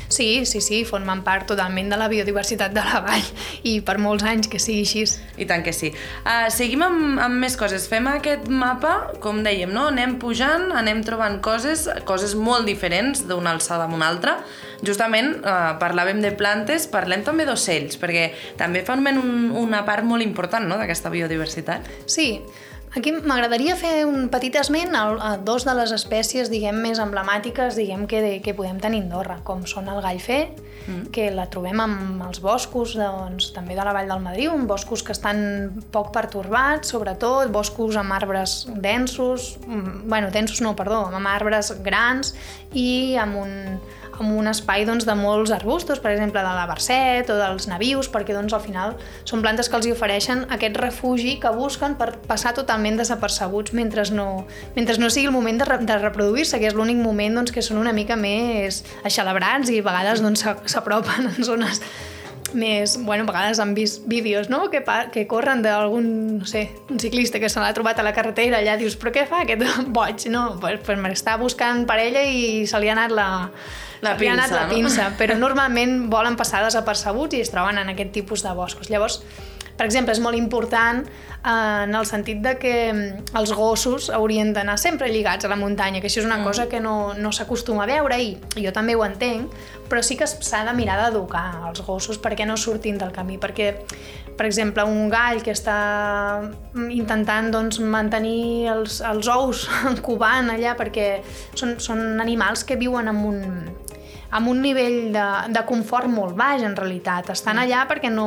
Sí, 0.08 0.46
sí, 0.46 0.60
sí, 0.60 0.84
formen 0.86 1.22
part 1.26 1.48
totalment 1.50 1.90
de 1.90 1.98
la 1.98 2.08
biodiversitat 2.08 2.74
de 2.74 2.82
la 2.84 3.00
vall 3.04 3.26
i 3.66 3.78
per 3.86 3.96
molts 4.02 4.24
anys 4.26 4.50
que 4.50 4.60
sigui 4.62 4.84
així. 4.86 5.04
I 5.36 5.46
tant 5.48 5.64
que 5.66 5.74
sí. 5.76 5.90
Uh, 6.22 6.46
seguim 6.52 6.84
amb, 6.86 7.18
amb 7.22 7.42
més 7.42 7.56
coses. 7.58 7.88
Fem 7.90 8.06
aquest 8.10 8.46
mapa, 8.48 8.94
com 9.22 9.42
dèiem, 9.46 9.72
no? 9.72 9.88
anem 9.90 10.16
pujant, 10.22 10.70
anem 10.76 11.02
trobant 11.06 11.40
coses, 11.44 11.86
coses 12.08 12.36
molt 12.38 12.68
diferents 12.68 13.26
d'una 13.26 13.54
alçada 13.56 13.88
a 13.88 13.92
una 13.92 14.10
altra. 14.12 14.38
Justament 14.86 15.32
uh, 15.40 15.74
parlàvem 15.80 16.20
de 16.22 16.32
plantes, 16.36 16.86
parlem 16.92 17.24
també 17.26 17.46
d'ocells, 17.48 17.98
perquè 18.00 18.28
també 18.60 18.84
formen 18.86 19.20
un, 19.20 19.50
una 19.56 19.82
part 19.88 20.06
molt 20.06 20.24
important 20.24 20.68
no? 20.68 20.78
d'aquesta 20.80 21.12
biodiversitat. 21.12 21.90
Sí, 22.06 22.42
Aquí 22.96 23.12
m'agradaria 23.12 23.74
fer 23.76 24.06
un 24.08 24.30
petit 24.32 24.54
esment 24.56 24.94
a, 24.96 25.02
a 25.20 25.30
dos 25.36 25.66
de 25.68 25.74
les 25.76 25.90
espècies, 25.92 26.48
diguem, 26.48 26.78
més 26.80 26.96
emblemàtiques, 27.02 27.76
diguem, 27.76 28.06
que, 28.08 28.22
de, 28.24 28.30
que 28.40 28.54
podem 28.56 28.78
tenir 28.80 29.02
a 29.02 29.04
Andorra, 29.04 29.36
com 29.44 29.66
són 29.68 29.90
el 29.92 30.00
gallfer, 30.00 30.38
mm. 30.86 31.02
que 31.12 31.26
la 31.34 31.44
trobem 31.52 31.82
amb 31.84 32.24
els 32.24 32.40
boscos, 32.40 32.94
doncs, 32.96 33.50
també 33.52 33.76
de 33.76 33.84
la 33.84 33.92
Vall 33.92 34.08
del 34.08 34.24
Madriu, 34.24 34.56
boscos 34.64 35.04
que 35.04 35.12
estan 35.12 35.42
poc 35.92 36.08
pertorbats, 36.14 36.94
sobretot, 36.94 37.52
boscos 37.52 38.00
amb 38.00 38.16
arbres 38.16 38.62
densos, 38.72 39.58
mm, 39.66 40.08
bueno, 40.08 40.32
densos 40.32 40.64
no, 40.64 40.72
perdó, 40.78 41.04
amb 41.12 41.28
arbres 41.28 41.74
grans 41.84 42.32
i 42.72 42.88
amb 43.20 43.42
un, 43.44 43.52
amb 44.20 44.32
un 44.38 44.48
espai 44.50 44.86
doncs, 44.88 45.06
de 45.06 45.14
molts 45.18 45.52
arbustos, 45.54 46.00
per 46.02 46.12
exemple 46.14 46.42
de 46.42 46.54
la 46.56 46.66
barcet 46.68 47.30
o 47.32 47.36
dels 47.38 47.68
navius, 47.70 48.10
perquè 48.12 48.36
doncs, 48.36 48.54
al 48.56 48.64
final 48.64 48.96
són 49.28 49.44
plantes 49.44 49.70
que 49.70 49.78
els 49.78 49.88
ofereixen 49.92 50.46
aquest 50.52 50.80
refugi 50.80 51.36
que 51.42 51.52
busquen 51.54 51.96
per 52.00 52.12
passar 52.26 52.54
totalment 52.56 52.98
desapercebuts 53.00 53.76
mentre 53.76 54.06
no, 54.12 54.46
mentre 54.76 54.98
no 55.00 55.10
sigui 55.10 55.30
el 55.30 55.36
moment 55.36 55.62
de, 55.62 55.78
de 55.86 56.00
reproduir-se, 56.02 56.60
que 56.60 56.68
és 56.70 56.76
l'únic 56.76 57.00
moment 57.00 57.40
doncs, 57.40 57.54
que 57.54 57.64
són 57.64 57.80
una 57.82 57.94
mica 57.96 58.16
més 58.16 58.82
aixelebrats 59.04 59.72
i 59.72 59.80
a 59.80 59.86
vegades 59.86 60.24
doncs, 60.24 60.46
s'apropen 60.70 61.32
en 61.32 61.42
zones 61.44 61.82
més, 62.56 62.96
bueno, 63.04 63.24
a 63.24 63.26
vegades 63.26 63.58
han 63.60 63.74
vist 63.74 64.06
vídeos, 64.06 64.48
no?, 64.48 64.66
que, 64.70 64.82
que 65.12 65.26
corren 65.28 65.62
d'algun, 65.62 66.06
no 66.40 66.46
sé, 66.48 66.70
un 66.90 67.00
ciclista 67.02 67.40
que 67.42 67.50
se 67.52 67.60
l'ha 67.60 67.74
trobat 67.76 68.00
a 68.00 68.06
la 68.06 68.14
carretera, 68.16 68.60
allà 68.60 68.76
dius, 68.80 68.96
però 68.98 69.12
què 69.14 69.26
fa 69.28 69.42
aquest 69.44 69.62
boig? 69.96 70.28
No, 70.32 70.48
pues, 70.62 70.80
pues 70.86 71.00
m'està 71.02 71.36
buscant 71.40 71.84
parella 71.86 72.22
i 72.24 72.64
se 72.66 72.80
li 72.80 72.90
ha 72.90 72.96
anat 72.96 73.14
la, 73.14 73.28
la 74.02 74.16
pinça, 74.16 74.32
anat 74.34 74.54
la 74.54 74.64
pinça, 74.70 75.10
no? 75.10 75.16
però 75.20 75.36
normalment 75.38 76.06
volen 76.12 76.36
passar 76.36 76.64
desapercebuts 76.64 77.38
i 77.38 77.44
es 77.44 77.52
troben 77.52 77.78
en 77.80 77.92
aquest 77.94 78.12
tipus 78.16 78.44
de 78.44 78.52
boscos. 78.56 78.90
Llavors, 78.92 79.20
per 79.76 79.84
exemple, 79.84 80.14
és 80.16 80.20
molt 80.24 80.38
important 80.38 81.02
eh, 81.04 81.84
en 81.84 81.94
el 81.94 82.06
sentit 82.08 82.40
de 82.44 82.56
que 82.60 82.74
mm, 82.92 83.36
els 83.38 83.52
gossos 83.56 84.08
haurien 84.14 84.52
d'anar 84.56 84.78
sempre 84.80 85.10
lligats 85.12 85.44
a 85.44 85.52
la 85.52 85.58
muntanya, 85.60 86.00
que 86.00 86.08
això 86.08 86.22
és 86.22 86.28
una 86.28 86.40
mm. 86.40 86.48
cosa 86.48 86.66
que 86.68 86.80
no, 86.80 87.14
no 87.14 87.32
s'acostuma 87.32 87.84
a 87.84 87.90
veure 87.90 88.18
i 88.22 88.34
jo 88.56 88.72
també 88.72 88.96
ho 88.96 89.04
entenc, 89.04 89.52
però 89.90 90.02
sí 90.02 90.16
que 90.16 90.28
s'ha 90.28 90.64
de 90.66 90.76
mirar 90.76 90.98
d'educar 91.04 91.68
els 91.68 91.84
gossos 91.84 92.20
perquè 92.22 92.48
no 92.48 92.56
surtin 92.56 92.96
del 92.98 93.12
camí, 93.12 93.36
perquè, 93.38 93.74
per 94.36 94.48
exemple, 94.48 94.84
un 94.84 95.10
gall 95.12 95.42
que 95.44 95.52
està 95.52 95.76
intentant 96.88 97.52
doncs, 97.52 97.80
mantenir 97.80 98.72
els, 98.72 99.02
els 99.04 99.28
ous 99.32 99.66
covant 100.06 100.52
allà 100.56 100.76
perquè 100.76 101.10
són, 101.54 101.76
són 101.80 102.20
animals 102.24 102.64
que 102.64 102.80
viuen 102.80 103.12
en 103.12 103.24
un, 103.28 103.42
amb 104.30 104.48
un 104.48 104.62
nivell 104.62 105.12
de, 105.14 105.28
de 105.54 105.62
confort 105.68 106.10
molt 106.10 106.36
baix, 106.38 106.64
en 106.66 106.76
realitat. 106.76 107.30
Estan 107.36 107.62
allà 107.62 107.84
perquè 107.90 108.10
no 108.12 108.26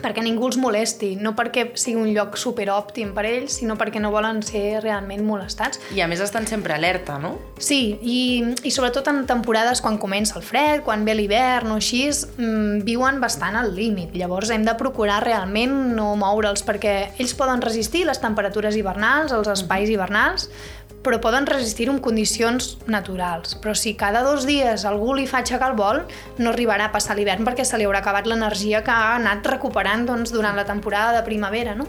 perquè 0.00 0.22
ningú 0.24 0.46
els 0.48 0.58
molesti, 0.60 1.14
no 1.20 1.32
perquè 1.36 1.70
sigui 1.78 1.98
un 2.00 2.10
lloc 2.14 2.36
super 2.40 2.68
òptim 2.72 3.12
per 3.16 3.26
ells, 3.28 3.58
sinó 3.60 3.76
perquè 3.80 4.00
no 4.02 4.12
volen 4.14 4.42
ser 4.46 4.80
realment 4.84 5.24
molestats. 5.26 5.80
I 5.96 6.02
a 6.04 6.08
més 6.10 6.22
estan 6.22 6.46
sempre 6.48 6.76
alerta, 6.76 7.18
no? 7.22 7.36
Sí, 7.58 7.96
i, 8.02 8.20
i 8.66 8.72
sobretot 8.74 9.08
en 9.12 9.24
temporades 9.28 9.82
quan 9.84 9.98
comença 10.02 10.36
el 10.38 10.44
fred, 10.46 10.82
quan 10.86 11.04
ve 11.06 11.16
l'hivern 11.16 11.72
o 11.74 11.80
així, 11.80 12.04
mmm, 12.10 12.82
viuen 12.86 13.20
bastant 13.22 13.56
al 13.58 13.72
límit. 13.76 14.14
Llavors 14.16 14.52
hem 14.54 14.66
de 14.66 14.76
procurar 14.78 15.22
realment 15.24 15.74
no 15.96 16.12
moure'ls 16.20 16.64
perquè 16.66 16.96
ells 17.16 17.36
poden 17.38 17.64
resistir 17.64 18.04
les 18.08 18.20
temperatures 18.22 18.76
hivernals, 18.76 19.34
els 19.34 19.50
espais 19.52 19.90
hivernals, 19.90 20.50
però 21.06 21.20
poden 21.22 21.46
resistir 21.46 21.86
en 21.92 22.00
condicions 22.02 22.72
naturals. 22.90 23.54
Però 23.62 23.76
si 23.78 23.94
cada 23.94 24.24
dos 24.26 24.46
dies 24.48 24.82
algú 24.88 25.14
li 25.14 25.28
fa 25.30 25.44
aixecar 25.44 25.70
el 25.70 25.78
vol, 25.78 26.02
no 26.42 26.50
arribarà 26.50 26.88
a 26.88 26.94
passar 26.94 27.14
l'hivern 27.14 27.46
perquè 27.46 27.64
se 27.64 27.78
li 27.78 27.86
haurà 27.86 28.02
acabat 28.02 28.26
l'energia 28.26 28.82
que 28.82 28.90
ha 28.90 29.14
anat 29.14 29.46
recuperant 29.46 30.06
doncs, 30.08 30.34
durant 30.34 30.58
la 30.58 30.66
temporada 30.66 31.14
de 31.14 31.22
primavera. 31.28 31.76
No? 31.78 31.86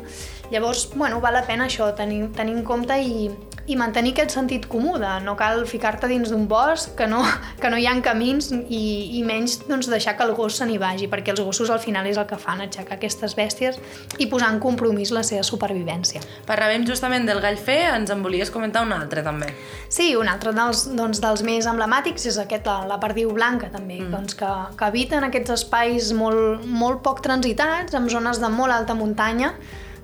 Llavors, 0.52 0.90
bueno, 0.96 1.20
val 1.20 1.36
la 1.36 1.44
pena 1.48 1.68
això, 1.68 1.90
tenir, 1.96 2.30
tenir 2.36 2.56
en 2.56 2.64
compte 2.64 2.96
i, 3.04 3.28
i 3.68 3.76
mantenir 3.76 4.14
aquest 4.14 4.32
sentit 4.38 4.66
comú 4.72 4.96
de 5.00 5.10
no 5.26 5.34
cal 5.40 5.66
ficar-te 5.68 6.08
dins 6.08 6.32
d'un 6.32 6.46
bosc, 6.48 6.94
que 6.96 7.08
no, 7.08 7.20
que 7.62 7.72
no 7.72 7.80
hi 7.80 7.88
ha 7.88 7.96
camins 8.04 8.50
i, 8.54 8.84
i 9.20 9.24
menys 9.28 9.60
doncs, 9.68 9.90
deixar 9.92 10.16
que 10.18 10.24
el 10.24 10.32
gos 10.38 10.60
se 10.60 10.68
n'hi 10.70 10.78
vagi, 10.80 11.10
perquè 11.12 11.34
els 11.34 11.42
gossos 11.44 11.72
al 11.74 11.82
final 11.84 12.08
és 12.08 12.20
el 12.20 12.28
que 12.30 12.40
fan, 12.40 12.62
aixecar 12.64 12.96
aquestes 12.96 13.36
bèsties 13.36 13.80
i 14.18 14.30
posar 14.32 14.54
en 14.54 14.62
compromís 14.64 15.12
la 15.12 15.24
seva 15.28 15.44
supervivència. 15.44 16.22
Parlàvem 16.48 16.86
justament 16.88 17.28
del 17.28 17.42
gall 17.44 17.60
fer, 17.60 17.82
ens 17.98 18.14
en 18.14 18.24
volies 18.24 18.52
comentar 18.54 18.86
un 18.88 18.94
altre 18.96 19.24
també. 19.26 19.50
Sí, 19.90 20.14
un 20.16 20.32
altre 20.32 20.54
dels, 20.56 20.86
doncs, 20.96 21.20
dels 21.24 21.44
més 21.44 21.68
emblemàtics 21.68 22.30
és 22.32 22.40
aquest, 22.40 22.70
la, 22.70 22.86
la 22.88 23.00
perdiu 23.04 23.34
blanca 23.36 23.68
també, 23.74 24.00
mm. 24.00 24.14
doncs, 24.14 24.38
que, 24.40 24.54
que 24.80 24.88
habita 24.88 25.20
en 25.20 25.28
aquests 25.28 25.58
espais 25.58 26.14
molt, 26.16 26.64
molt 26.64 27.04
poc 27.04 27.20
transitats, 27.26 27.98
en 27.98 28.08
zones 28.12 28.40
de 28.40 28.52
molt 28.54 28.76
alta 28.76 28.96
muntanya, 28.96 29.52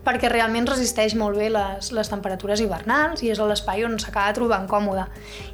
perquè 0.04 0.30
realment 0.32 0.68
resisteix 0.68 1.16
molt 1.20 1.38
bé 1.40 1.50
les, 1.54 1.92
les 1.96 2.12
temperatures 2.12 2.62
hivernals 2.64 3.24
i 3.24 3.32
és 3.32 3.40
l'espai 3.40 3.86
on 3.88 3.96
s'acaba 4.02 4.34
trobant 4.36 4.68
còmode. 4.70 5.06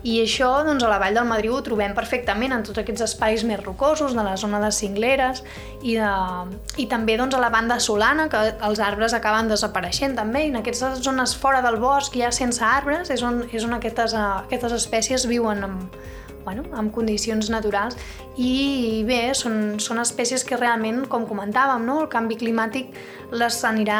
I 0.03 0.19
això 0.23 0.49
doncs, 0.65 0.83
a 0.83 0.91
la 0.91 0.99
Vall 1.01 1.17
del 1.17 1.29
Madriu 1.29 1.55
ho 1.57 1.61
trobem 1.65 1.93
perfectament 1.97 2.55
en 2.55 2.65
tots 2.65 2.81
aquests 2.81 3.05
espais 3.05 3.45
més 3.47 3.61
rocosos, 3.63 4.15
de 4.17 4.25
la 4.25 4.35
zona 4.37 4.61
de 4.63 4.71
cingleres 4.75 5.43
i, 5.81 5.95
de, 5.99 6.13
i 6.81 6.87
també 6.91 7.17
doncs, 7.19 7.37
a 7.37 7.43
la 7.43 7.51
banda 7.53 7.79
solana, 7.83 8.29
que 8.31 8.41
els 8.65 8.81
arbres 8.83 9.15
acaben 9.17 9.51
desapareixent 9.51 10.17
també, 10.17 10.47
i 10.47 10.53
en 10.53 10.61
aquestes 10.63 11.03
zones 11.05 11.35
fora 11.37 11.61
del 11.65 11.79
bosc, 11.81 12.17
ja 12.17 12.33
sense 12.35 12.63
arbres, 12.65 13.13
és 13.13 13.23
on, 13.25 13.43
és 13.53 13.65
on 13.65 13.77
aquestes, 13.77 14.15
aquestes 14.17 14.75
espècies 14.81 15.27
viuen 15.29 15.65
amb, 15.67 15.99
bueno, 16.49 16.65
amb 16.73 16.89
condicions 16.93 17.51
naturals 17.53 17.97
i 18.39 19.03
bé, 19.05 19.35
són, 19.37 19.77
són 19.83 20.01
espècies 20.01 20.45
que 20.47 20.57
realment, 20.57 21.03
com 21.11 21.27
comentàvem, 21.29 21.85
no? 21.85 21.99
el 22.05 22.09
canvi 22.09 22.39
climàtic 22.39 22.95
les 23.35 23.59
anirà 23.67 23.99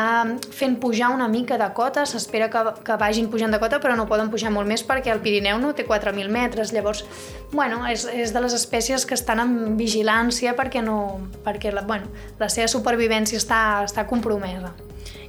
fent 0.56 0.80
pujar 0.82 1.12
una 1.14 1.28
mica 1.30 1.60
de 1.62 1.68
cota, 1.78 2.08
s'espera 2.10 2.50
que, 2.50 2.64
que 2.86 2.98
vagin 2.98 3.30
pujant 3.30 3.54
de 3.54 3.60
cota, 3.62 3.78
però 3.84 3.98
no 4.00 4.08
poden 4.10 4.32
pujar 4.34 4.50
molt 4.56 4.70
més 4.70 4.82
perquè 4.88 5.14
el 5.14 5.22
Pirineu 5.22 5.62
no 5.62 5.76
té 5.78 5.86
4.000 5.86 6.34
metres, 6.34 6.74
llavors, 6.74 7.06
bueno, 7.54 7.84
és, 7.92 8.08
és 8.10 8.34
de 8.34 8.42
les 8.42 8.58
espècies 8.58 9.06
que 9.06 9.18
estan 9.20 9.44
en 9.44 9.56
vigilància 9.78 10.56
perquè, 10.58 10.82
no, 10.82 11.20
perquè 11.46 11.76
la, 11.76 11.86
bueno, 11.86 12.10
la 12.42 12.50
seva 12.50 12.72
supervivència 12.72 13.38
està, 13.38 13.64
està 13.86 14.08
compromesa. 14.10 14.74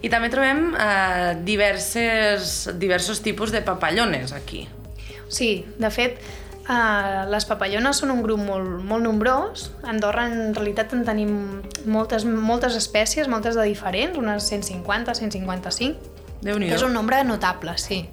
I 0.01 0.09
també 0.09 0.31
trobem 0.33 0.71
eh, 0.73 1.33
diverses, 1.45 2.71
diversos 2.81 3.21
tipus 3.21 3.53
de 3.53 3.61
papallones 3.61 4.33
aquí. 4.33 4.65
Sí, 5.31 5.65
de 5.79 5.91
fet, 5.95 6.17
Uh, 6.71 7.25
les 7.27 7.43
papallones 7.51 7.99
són 7.99 8.13
un 8.15 8.21
grup 8.23 8.39
molt, 8.39 8.77
molt 8.87 9.03
nombrós. 9.03 9.71
A 9.83 9.89
Andorra 9.91 10.29
en 10.31 10.53
realitat 10.55 10.93
en 10.95 11.03
tenim 11.07 11.33
moltes, 11.91 12.23
moltes 12.29 12.77
espècies, 12.79 13.27
moltes 13.33 13.59
de 13.59 13.65
diferents, 13.67 14.19
unes 14.21 14.47
150, 14.53 15.17
155. 15.19 16.13
déu 16.47 16.61
nhi 16.63 16.71
És 16.71 16.85
un 16.87 16.95
nombre 16.95 17.19
notable, 17.27 17.75
sí. 17.75 18.05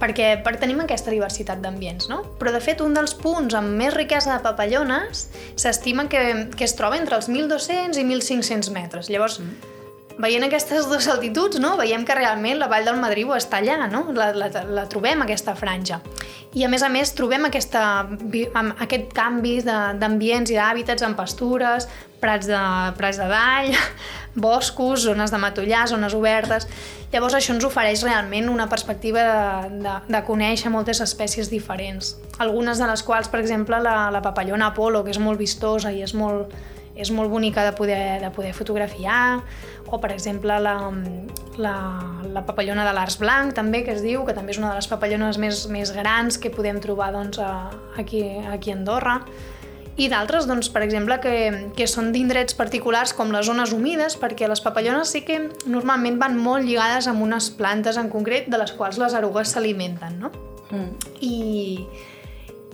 Perquè 0.00 0.28
per 0.44 0.54
tenim 0.62 0.78
aquesta 0.80 1.10
diversitat 1.10 1.58
d'ambients, 1.60 2.06
no? 2.08 2.22
Però, 2.38 2.54
de 2.54 2.60
fet, 2.62 2.80
un 2.80 2.94
dels 2.94 3.12
punts 3.18 3.58
amb 3.58 3.74
més 3.76 3.92
riquesa 3.96 4.36
de 4.36 4.44
papallones 4.46 5.26
s'estima 5.58 6.06
que, 6.08 6.22
que 6.54 6.64
es 6.64 6.76
troba 6.78 6.96
entre 6.96 7.18
els 7.18 7.28
1.200 7.28 7.98
i 7.98 8.06
1.500 8.06 8.70
metres. 8.72 9.10
Llavors, 9.10 9.42
veient 10.20 10.44
aquestes 10.44 10.86
dues 10.90 11.08
altituds, 11.10 11.58
no? 11.62 11.74
veiem 11.80 12.04
que 12.06 12.16
realment 12.16 12.60
la 12.60 12.68
Vall 12.70 12.86
del 12.86 13.00
Madriu 13.00 13.32
està 13.36 13.60
allà, 13.60 13.78
no? 13.90 14.04
la, 14.16 14.30
la, 14.36 14.50
la 14.68 14.86
trobem, 14.90 15.24
aquesta 15.24 15.56
franja. 15.58 16.00
I 16.54 16.64
a 16.66 16.70
més 16.70 16.82
a 16.82 16.90
més 16.92 17.12
trobem 17.16 17.46
aquesta, 17.46 17.82
aquest 18.84 19.12
canvi 19.16 19.60
d'ambients 19.64 20.50
i 20.50 20.58
d'hàbitats 20.58 21.06
en 21.06 21.16
pastures, 21.18 21.88
prats 22.20 22.48
de, 22.50 22.62
prats 22.98 23.20
de 23.20 23.28
dall, 23.30 23.70
boscos, 24.46 25.06
zones 25.08 25.32
de 25.32 25.42
matollar, 25.42 25.86
zones 25.90 26.16
obertes... 26.16 26.68
Llavors 27.10 27.34
això 27.34 27.50
ens 27.56 27.64
ofereix 27.66 28.04
realment 28.06 28.46
una 28.52 28.68
perspectiva 28.70 29.22
de, 29.26 29.78
de, 29.82 29.94
de 30.14 30.18
conèixer 30.22 30.70
moltes 30.70 31.00
espècies 31.02 31.48
diferents. 31.50 32.12
Algunes 32.38 32.78
de 32.78 32.86
les 32.86 33.02
quals, 33.02 33.26
per 33.26 33.40
exemple, 33.40 33.80
la, 33.82 34.12
la 34.14 34.20
papallona 34.22 34.68
Apolo, 34.70 35.00
que 35.02 35.10
és 35.10 35.18
molt 35.18 35.42
vistosa 35.42 35.90
i 35.90 36.04
és 36.06 36.14
molt, 36.14 36.54
és 37.00 37.10
molt 37.14 37.30
bonica 37.32 37.64
de 37.66 37.74
poder, 37.76 38.20
de 38.22 38.30
poder 38.34 38.52
fotografiar, 38.56 39.40
o 39.90 39.98
per 40.00 40.12
exemple 40.14 40.58
la, 40.62 40.76
la, 41.58 41.76
la 42.30 42.44
papallona 42.46 42.84
de 42.86 42.96
l'Ars 42.96 43.18
Blanc 43.20 43.54
també, 43.56 43.82
que 43.86 43.96
es 43.96 44.04
diu, 44.04 44.24
que 44.26 44.36
també 44.36 44.54
és 44.54 44.60
una 44.60 44.74
de 44.74 44.80
les 44.80 44.90
papallones 44.90 45.40
més, 45.42 45.64
més 45.72 45.94
grans 45.96 46.38
que 46.38 46.52
podem 46.54 46.80
trobar 46.82 47.10
doncs, 47.16 47.40
a, 47.42 47.70
aquí, 47.98 48.24
aquí 48.52 48.74
a 48.74 48.78
Andorra 48.78 49.20
i 50.00 50.06
d'altres, 50.08 50.46
doncs, 50.48 50.70
per 50.72 50.80
exemple, 50.84 51.18
que, 51.20 51.34
que 51.76 51.86
són 51.90 52.10
d'indrets 52.14 52.54
particulars 52.56 53.12
com 53.16 53.32
les 53.34 53.44
zones 53.48 53.74
humides, 53.76 54.16
perquè 54.20 54.48
les 54.48 54.62
papallones 54.64 55.12
sí 55.12 55.24
que 55.26 55.40
normalment 55.68 56.16
van 56.20 56.38
molt 56.40 56.64
lligades 56.64 57.08
amb 57.10 57.24
unes 57.26 57.50
plantes 57.58 57.98
en 58.00 58.08
concret 58.12 58.48
de 58.48 58.60
les 58.60 58.72
quals 58.78 59.00
les 59.02 59.16
erugues 59.18 59.52
s'alimenten, 59.52 60.16
no? 60.22 60.32
Mm. 60.70 61.10
I, 61.26 61.34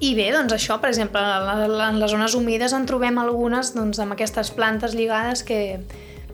I 0.00 0.12
bé, 0.12 0.26
doncs 0.34 0.52
això, 0.52 0.76
per 0.80 0.90
exemple, 0.90 1.20
en 1.20 2.00
les 2.00 2.12
zones 2.12 2.34
humides 2.36 2.74
en 2.76 2.84
trobem 2.88 3.16
algunes 3.22 3.72
doncs, 3.72 4.00
amb 4.02 4.12
aquestes 4.12 4.50
plantes 4.52 4.92
lligades 4.92 5.40
que, 5.42 5.80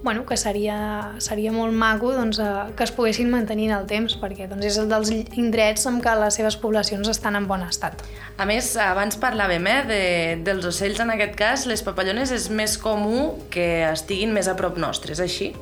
bueno, 0.03 0.27
que 0.27 0.37
seria, 0.37 1.15
seria 1.23 1.53
molt 1.55 1.73
maco 1.73 2.11
doncs, 2.13 2.41
eh, 2.43 2.73
que 2.77 2.83
es 2.83 2.91
poguessin 2.91 3.31
mantenir 3.31 3.71
en 3.71 3.77
el 3.77 3.87
temps, 3.87 4.17
perquè 4.19 4.49
doncs, 4.51 4.67
és 4.67 4.79
el 4.83 4.91
dels 4.91 5.13
indrets 5.15 5.87
en 5.87 6.03
què 6.03 6.17
les 6.19 6.41
seves 6.41 6.59
poblacions 6.59 7.09
estan 7.09 7.39
en 7.39 7.47
bon 7.47 7.63
estat. 7.63 8.03
A 8.37 8.49
més, 8.51 8.75
abans 8.83 9.19
parlàvem 9.23 9.69
eh, 9.71 9.81
de, 9.87 10.05
dels 10.43 10.67
ocells, 10.67 10.99
en 11.05 11.15
aquest 11.15 11.39
cas, 11.39 11.69
les 11.71 11.87
papallones 11.87 12.35
és 12.35 12.51
més 12.51 12.75
comú 12.83 13.47
que 13.55 13.87
estiguin 13.93 14.35
més 14.35 14.51
a 14.51 14.59
prop 14.59 14.75
nostre, 14.75 15.15
és 15.15 15.23
així? 15.23 15.53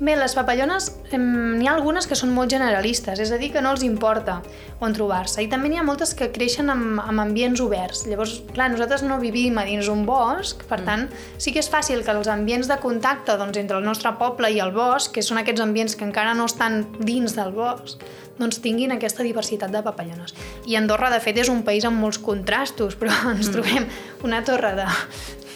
Bé, 0.00 0.16
les 0.18 0.32
papallones, 0.34 0.88
n'hi 1.14 1.68
ha 1.68 1.74
algunes 1.76 2.08
que 2.10 2.16
són 2.18 2.32
molt 2.34 2.50
generalistes, 2.50 3.20
és 3.22 3.30
a 3.30 3.38
dir, 3.38 3.52
que 3.54 3.60
no 3.62 3.70
els 3.74 3.84
importa 3.86 4.40
on 4.82 4.94
trobar-se. 4.96 5.44
I 5.44 5.48
també 5.52 5.70
n'hi 5.70 5.78
ha 5.78 5.84
moltes 5.86 6.16
que 6.18 6.32
creixen 6.34 6.72
en, 6.72 6.98
en 6.98 7.20
ambients 7.22 7.62
oberts. 7.62 8.02
Llavors, 8.10 8.40
clar, 8.56 8.72
nosaltres 8.72 9.04
no 9.06 9.20
vivim 9.22 9.60
a 9.60 9.66
dins 9.68 9.86
un 9.92 10.02
bosc, 10.08 10.64
per 10.70 10.80
tant, 10.86 11.06
sí 11.38 11.54
que 11.54 11.62
és 11.62 11.70
fàcil 11.70 12.02
que 12.02 12.10
els 12.10 12.30
ambients 12.32 12.70
de 12.70 12.78
contacte 12.82 13.38
doncs, 13.38 13.60
entre 13.60 13.78
el 13.78 13.86
nostre 13.86 14.12
poble 14.18 14.50
i 14.50 14.58
el 14.64 14.74
bosc, 14.74 15.14
que 15.14 15.22
són 15.22 15.38
aquests 15.40 15.62
ambients 15.62 15.94
que 15.94 16.08
encara 16.08 16.34
no 16.34 16.48
estan 16.50 16.82
dins 16.98 17.38
del 17.38 17.54
bosc, 17.54 18.02
doncs 18.40 18.58
tinguin 18.64 18.96
aquesta 18.96 19.22
diversitat 19.22 19.70
de 19.70 19.84
papallones. 19.86 20.34
I 20.66 20.74
Andorra, 20.80 21.12
de 21.14 21.22
fet, 21.22 21.38
és 21.38 21.52
un 21.52 21.62
país 21.62 21.86
amb 21.86 22.02
molts 22.02 22.18
contrastos, 22.18 22.98
però 22.98 23.14
ens 23.36 23.54
trobem 23.54 23.86
una 24.26 24.42
torre 24.42 24.74
de, 24.80 24.90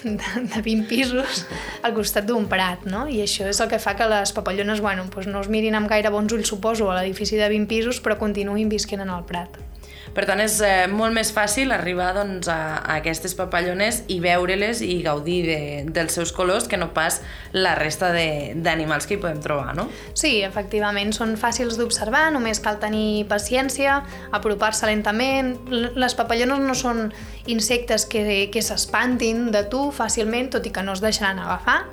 de, 0.02 0.18
de 0.54 0.62
20 0.62 0.88
pisos 0.88 1.44
al 1.82 1.94
costat 1.96 2.28
d'un 2.28 2.48
prat, 2.50 2.84
no? 2.88 3.06
I 3.08 3.22
això 3.24 3.48
és 3.50 3.61
el 3.62 3.70
que 3.70 3.80
fa 3.82 3.96
que 3.98 4.08
les 4.11 4.34
papallones, 4.37 4.82
bueno, 4.84 5.06
doncs 5.12 5.30
no 5.30 5.42
es 5.44 5.50
mirin 5.52 5.78
amb 5.78 5.90
gaire 5.90 6.12
bons 6.14 6.34
ulls, 6.34 6.48
suposo, 6.48 6.90
a 6.90 7.00
l'edifici 7.00 7.40
de 7.40 7.48
20 7.50 7.70
pisos, 7.70 8.02
però 8.04 8.18
continuïn 8.20 8.70
visquent 8.72 9.04
en 9.04 9.14
el 9.14 9.26
prat. 9.28 9.58
Per 10.18 10.24
tant, 10.26 10.40
és 10.42 10.57
eh, 10.66 10.88
molt 10.90 11.14
més 11.14 11.28
fàcil 11.31 11.70
arribar 11.70 12.09
doncs, 12.16 12.48
a, 12.50 12.81
a 12.83 12.96
aquestes 12.98 13.37
papallones 13.38 14.00
i 14.11 14.16
veure-les 14.18 14.81
i 14.83 14.96
gaudir 15.04 15.37
de, 15.46 15.59
dels 15.94 16.16
seus 16.18 16.33
colors 16.35 16.66
que 16.66 16.74
no 16.81 16.88
pas 16.96 17.20
la 17.54 17.76
resta 17.78 18.11
d'animals 18.11 19.07
que 19.07 19.14
hi 19.14 19.20
podem 19.22 19.38
trobar, 19.44 19.76
no? 19.78 19.87
Sí, 20.18 20.40
efectivament, 20.42 21.14
són 21.14 21.37
fàcils 21.38 21.78
d'observar, 21.78 22.33
només 22.35 22.59
cal 22.64 22.81
tenir 22.83 23.28
paciència, 23.31 24.00
apropar-se 24.35 24.90
lentament. 24.90 25.54
Les 25.70 26.18
papallones 26.18 26.66
no 26.66 26.74
són 26.74 27.12
insectes 27.46 28.09
que, 28.11 28.48
que 28.50 28.64
s'espantin 28.66 29.52
de 29.54 29.68
tu 29.70 29.92
fàcilment, 29.94 30.50
tot 30.50 30.66
i 30.66 30.74
que 30.74 30.83
no 30.83 30.98
es 30.98 31.04
deixaran 31.04 31.38
agafar, 31.38 31.85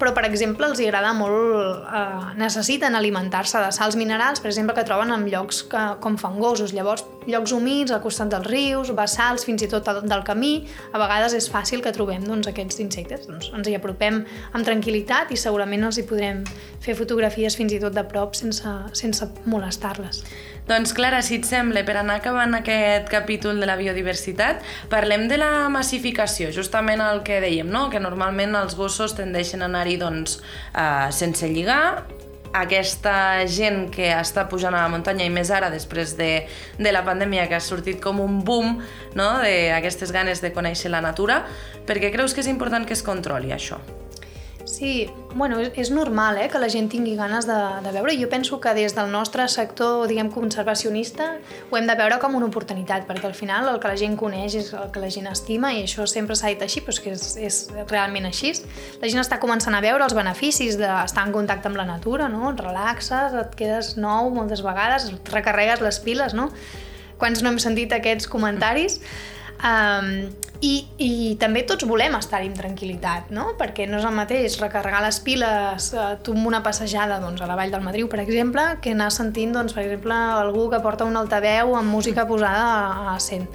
però, 0.00 0.14
per 0.16 0.24
exemple, 0.28 0.66
els 0.66 0.80
agrada 0.82 1.12
molt... 1.16 1.84
Eh, 1.86 2.34
necessiten 2.40 2.96
alimentar-se 2.96 3.60
de 3.60 3.70
sals 3.76 3.98
minerals, 4.00 4.40
per 4.40 4.50
exemple, 4.50 4.74
que 4.76 4.84
troben 4.88 5.12
en 5.12 5.26
llocs 5.28 5.62
que, 5.68 5.82
com 6.00 6.16
fangosos. 6.20 6.72
Llavors, 6.76 7.04
llocs 7.28 7.52
humits, 7.52 7.92
al 7.92 8.00
costat 8.02 8.30
dels 8.32 8.48
rius, 8.48 8.92
bassals, 8.96 9.44
fins 9.46 9.64
i 9.66 9.68
tot 9.70 9.86
del 9.86 10.24
camí, 10.26 10.54
a 10.92 11.00
vegades 11.02 11.36
és 11.36 11.50
fàcil 11.52 11.84
que 11.84 11.92
trobem 11.96 12.24
doncs, 12.26 12.48
aquests 12.50 12.80
insectes. 12.82 13.26
Doncs 13.28 13.50
ens 13.56 13.68
hi 13.68 13.76
apropem 13.76 14.22
amb 14.52 14.66
tranquil·litat 14.66 15.34
i 15.34 15.40
segurament 15.40 15.84
els 15.90 16.00
hi 16.00 16.06
podrem 16.08 16.42
fer 16.80 16.96
fotografies 16.98 17.58
fins 17.58 17.76
i 17.76 17.82
tot 17.82 17.96
de 17.96 18.06
prop 18.08 18.38
sense, 18.38 18.76
sense 18.96 19.28
molestar-les. 19.44 20.24
Doncs 20.70 20.92
Clara, 20.94 21.18
si 21.26 21.40
et 21.40 21.46
sembla, 21.48 21.82
per 21.82 21.96
anar 21.98 22.20
acabant 22.20 22.52
aquest 22.54 23.08
capítol 23.10 23.58
de 23.58 23.66
la 23.66 23.74
biodiversitat, 23.74 24.60
parlem 24.92 25.24
de 25.26 25.34
la 25.40 25.66
massificació, 25.72 26.52
justament 26.54 27.02
el 27.02 27.24
que 27.26 27.40
dèiem, 27.42 27.66
no? 27.66 27.88
que 27.90 27.98
normalment 27.98 28.54
els 28.54 28.76
gossos 28.78 29.16
tendeixen 29.18 29.64
a 29.64 29.66
anar-hi 29.66 29.96
doncs, 29.98 30.36
eh, 30.70 31.08
sense 31.10 31.48
lligar, 31.50 32.04
aquesta 32.54 33.42
gent 33.50 33.88
que 33.90 34.12
està 34.14 34.44
pujant 34.50 34.76
a 34.76 34.84
la 34.84 34.92
muntanya 34.94 35.26
i 35.26 35.32
més 35.34 35.50
ara 35.50 35.72
després 35.74 36.14
de, 36.18 36.30
de 36.78 36.92
la 36.94 37.02
pandèmia 37.06 37.48
que 37.50 37.58
ha 37.58 37.62
sortit 37.62 37.98
com 38.02 38.22
un 38.22 38.38
boom 38.46 38.76
no? 39.18 39.30
d'aquestes 39.42 40.14
ganes 40.14 40.38
de 40.38 40.52
conèixer 40.54 40.94
la 40.94 41.02
natura, 41.02 41.42
per 41.82 41.98
què 41.98 42.14
creus 42.14 42.30
que 42.30 42.46
és 42.46 42.52
important 42.52 42.86
que 42.86 42.94
es 42.94 43.02
controli 43.02 43.50
això? 43.58 43.82
Sí, 44.70 45.10
bueno, 45.34 45.58
és, 45.58 45.90
normal 45.90 46.38
eh, 46.38 46.48
que 46.48 46.60
la 46.62 46.68
gent 46.70 46.86
tingui 46.92 47.16
ganes 47.18 47.46
de, 47.48 47.56
de 47.82 47.90
veure. 47.90 48.14
Jo 48.20 48.28
penso 48.30 48.60
que 48.62 48.70
des 48.76 48.94
del 48.94 49.10
nostre 49.10 49.46
sector, 49.50 50.06
diguem, 50.06 50.30
conservacionista, 50.30 51.26
ho 51.70 51.78
hem 51.78 51.88
de 51.90 51.96
veure 51.98 52.20
com 52.22 52.36
una 52.38 52.46
oportunitat, 52.46 53.08
perquè 53.08 53.26
al 53.26 53.34
final 53.34 53.66
el 53.72 53.80
que 53.82 53.90
la 53.90 53.98
gent 53.98 54.14
coneix 54.20 54.54
és 54.60 54.70
el 54.78 54.92
que 54.94 55.02
la 55.02 55.10
gent 55.10 55.26
estima 55.32 55.72
i 55.74 55.82
això 55.82 56.06
sempre 56.06 56.38
s'ha 56.38 56.52
dit 56.54 56.62
així, 56.62 56.84
però 56.86 56.94
és 56.94 57.02
que 57.02 57.16
és, 57.16 57.26
és 57.50 57.58
realment 57.90 58.30
així. 58.30 58.52
La 59.02 59.10
gent 59.10 59.22
està 59.24 59.40
començant 59.42 59.74
a 59.74 59.82
veure 59.82 60.06
els 60.06 60.14
beneficis 60.16 60.78
d'estar 60.78 61.26
en 61.26 61.34
contacte 61.34 61.70
amb 61.70 61.80
la 61.80 61.88
natura, 61.88 62.30
no? 62.30 62.54
Et 62.54 62.62
relaxes, 62.62 63.34
et 63.42 63.58
quedes 63.58 63.96
nou 63.98 64.30
moltes 64.34 64.62
vegades, 64.66 65.10
et 65.10 65.34
recarregues 65.34 65.82
les 65.82 66.00
piles, 66.06 66.38
no? 66.38 66.50
Quants 67.20 67.42
no 67.42 67.50
hem 67.50 67.58
sentit 67.60 67.92
aquests 67.92 68.30
comentaris? 68.30 69.00
Um, 69.60 70.30
i, 70.60 70.72
I 71.00 71.10
també 71.40 71.62
tots 71.68 71.86
volem 71.88 72.14
estar 72.18 72.42
amb 72.44 72.56
tranquil·litat, 72.56 73.30
no? 73.32 73.54
Perquè 73.60 73.86
no 73.88 73.96
és 74.00 74.06
el 74.08 74.16
mateix 74.16 74.58
recarregar 74.60 75.00
les 75.04 75.18
piles 75.24 75.86
eh, 75.96 76.08
tu 76.24 76.34
amb 76.36 76.50
una 76.50 76.60
passejada 76.64 77.16
doncs, 77.22 77.40
a 77.40 77.48
la 77.48 77.56
Vall 77.56 77.72
del 77.72 77.84
Madriu, 77.84 78.08
per 78.12 78.20
exemple, 78.20 78.66
que 78.84 78.92
anar 78.92 79.08
sentint, 79.12 79.54
doncs, 79.56 79.72
per 79.76 79.86
exemple, 79.86 80.16
algú 80.16 80.68
que 80.72 80.82
porta 80.84 81.08
un 81.08 81.16
altaveu 81.16 81.72
amb 81.78 81.92
música 81.92 82.26
posada 82.28 82.66
a, 82.66 83.14
a 83.14 83.18
100. 83.20 83.48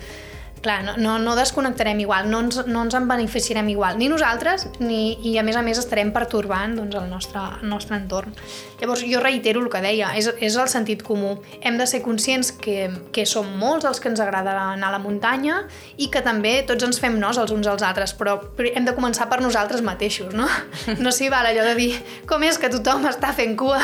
Clar, 0.66 0.82
no, 0.82 0.96
no, 0.98 1.20
no 1.22 1.36
desconnectarem 1.38 2.00
igual, 2.02 2.26
no 2.26 2.40
ens, 2.42 2.56
no 2.66 2.82
ens 2.82 2.96
en 2.98 3.06
beneficiarem 3.06 3.68
igual, 3.70 4.00
ni 4.02 4.08
nosaltres, 4.10 4.64
ni, 4.82 5.14
i 5.30 5.36
a 5.38 5.44
més 5.46 5.60
a 5.60 5.62
més 5.62 5.78
estarem 5.78 6.10
pertorbant 6.10 6.74
doncs, 6.80 6.96
el, 6.98 7.06
nostre, 7.06 7.44
el 7.62 7.70
nostre 7.70 7.94
entorn. 8.00 8.34
Llavors, 8.80 9.04
jo 9.06 9.22
reitero 9.22 9.62
el 9.62 9.70
que 9.70 9.84
deia, 9.84 10.10
és, 10.18 10.32
és 10.42 10.58
el 10.58 10.72
sentit 10.72 11.04
comú. 11.06 11.36
Hem 11.62 11.78
de 11.78 11.86
ser 11.86 12.02
conscients 12.02 12.50
que, 12.50 12.88
que 13.14 13.28
som 13.30 13.52
molts 13.62 13.86
els 13.86 14.02
que 14.02 14.10
ens 14.10 14.24
agrada 14.26 14.56
anar 14.72 14.90
a 14.90 14.96
la 14.96 15.02
muntanya 15.04 15.60
i 16.02 16.10
que 16.10 16.26
també 16.26 16.56
tots 16.66 16.90
ens 16.90 16.98
fem 17.04 17.20
nos 17.22 17.38
els 17.38 17.54
uns 17.54 17.70
als 17.70 17.86
altres, 17.86 18.16
però 18.18 18.40
hem 18.66 18.90
de 18.90 18.98
començar 18.98 19.30
per 19.30 19.44
nosaltres 19.46 19.86
mateixos, 19.86 20.34
no? 20.34 20.50
No 21.06 21.14
s'hi 21.14 21.30
val 21.30 21.46
allò 21.46 21.62
de 21.70 21.78
dir 21.78 21.92
com 22.26 22.42
és 22.42 22.58
que 22.58 22.74
tothom 22.74 23.06
està 23.06 23.36
fent 23.38 23.54
cua 23.60 23.78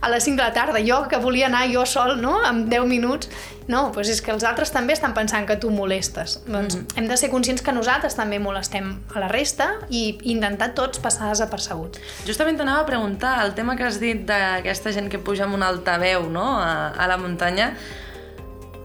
a 0.00 0.08
les 0.08 0.24
5 0.24 0.40
de 0.40 0.46
la 0.48 0.56
tarda, 0.56 0.80
jo 0.80 1.02
que 1.12 1.20
volia 1.20 1.52
anar 1.52 1.66
jo 1.68 1.84
sol, 1.84 2.16
no?, 2.24 2.38
en 2.48 2.64
10 2.72 2.88
minuts, 2.88 3.28
no, 3.72 3.86
doncs 3.94 4.12
és 4.12 4.20
que 4.24 4.32
els 4.34 4.44
altres 4.44 4.72
també 4.74 4.94
estan 4.96 5.14
pensant 5.16 5.46
que 5.48 5.56
tu 5.60 5.72
molestes. 5.72 6.38
Doncs 6.46 6.78
hem 6.98 7.08
de 7.08 7.18
ser 7.18 7.30
conscients 7.32 7.64
que 7.64 7.74
nosaltres 7.74 8.16
també 8.18 8.38
molestem 8.42 8.92
a 9.14 9.24
la 9.24 9.30
resta 9.32 9.70
i 9.88 10.04
intentar 10.34 10.72
tots 10.78 11.00
passar 11.02 11.32
desapercebuts. 11.32 12.02
Justament 12.28 12.60
t'anava 12.60 12.84
a 12.84 12.88
preguntar, 12.88 13.38
el 13.46 13.56
tema 13.58 13.76
que 13.78 13.86
has 13.88 14.00
dit 14.02 14.24
d'aquesta 14.28 14.92
gent 14.94 15.08
que 15.12 15.20
puja 15.22 15.46
amb 15.48 15.56
un 15.58 15.64
altaveu 15.66 16.28
no? 16.30 16.46
a, 16.60 16.92
a 16.92 17.08
la 17.10 17.18
muntanya, 17.20 17.72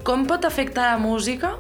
com 0.07 0.23
pot 0.27 0.45
afectar 0.47 0.93
la 0.93 1.01
música 1.01 1.57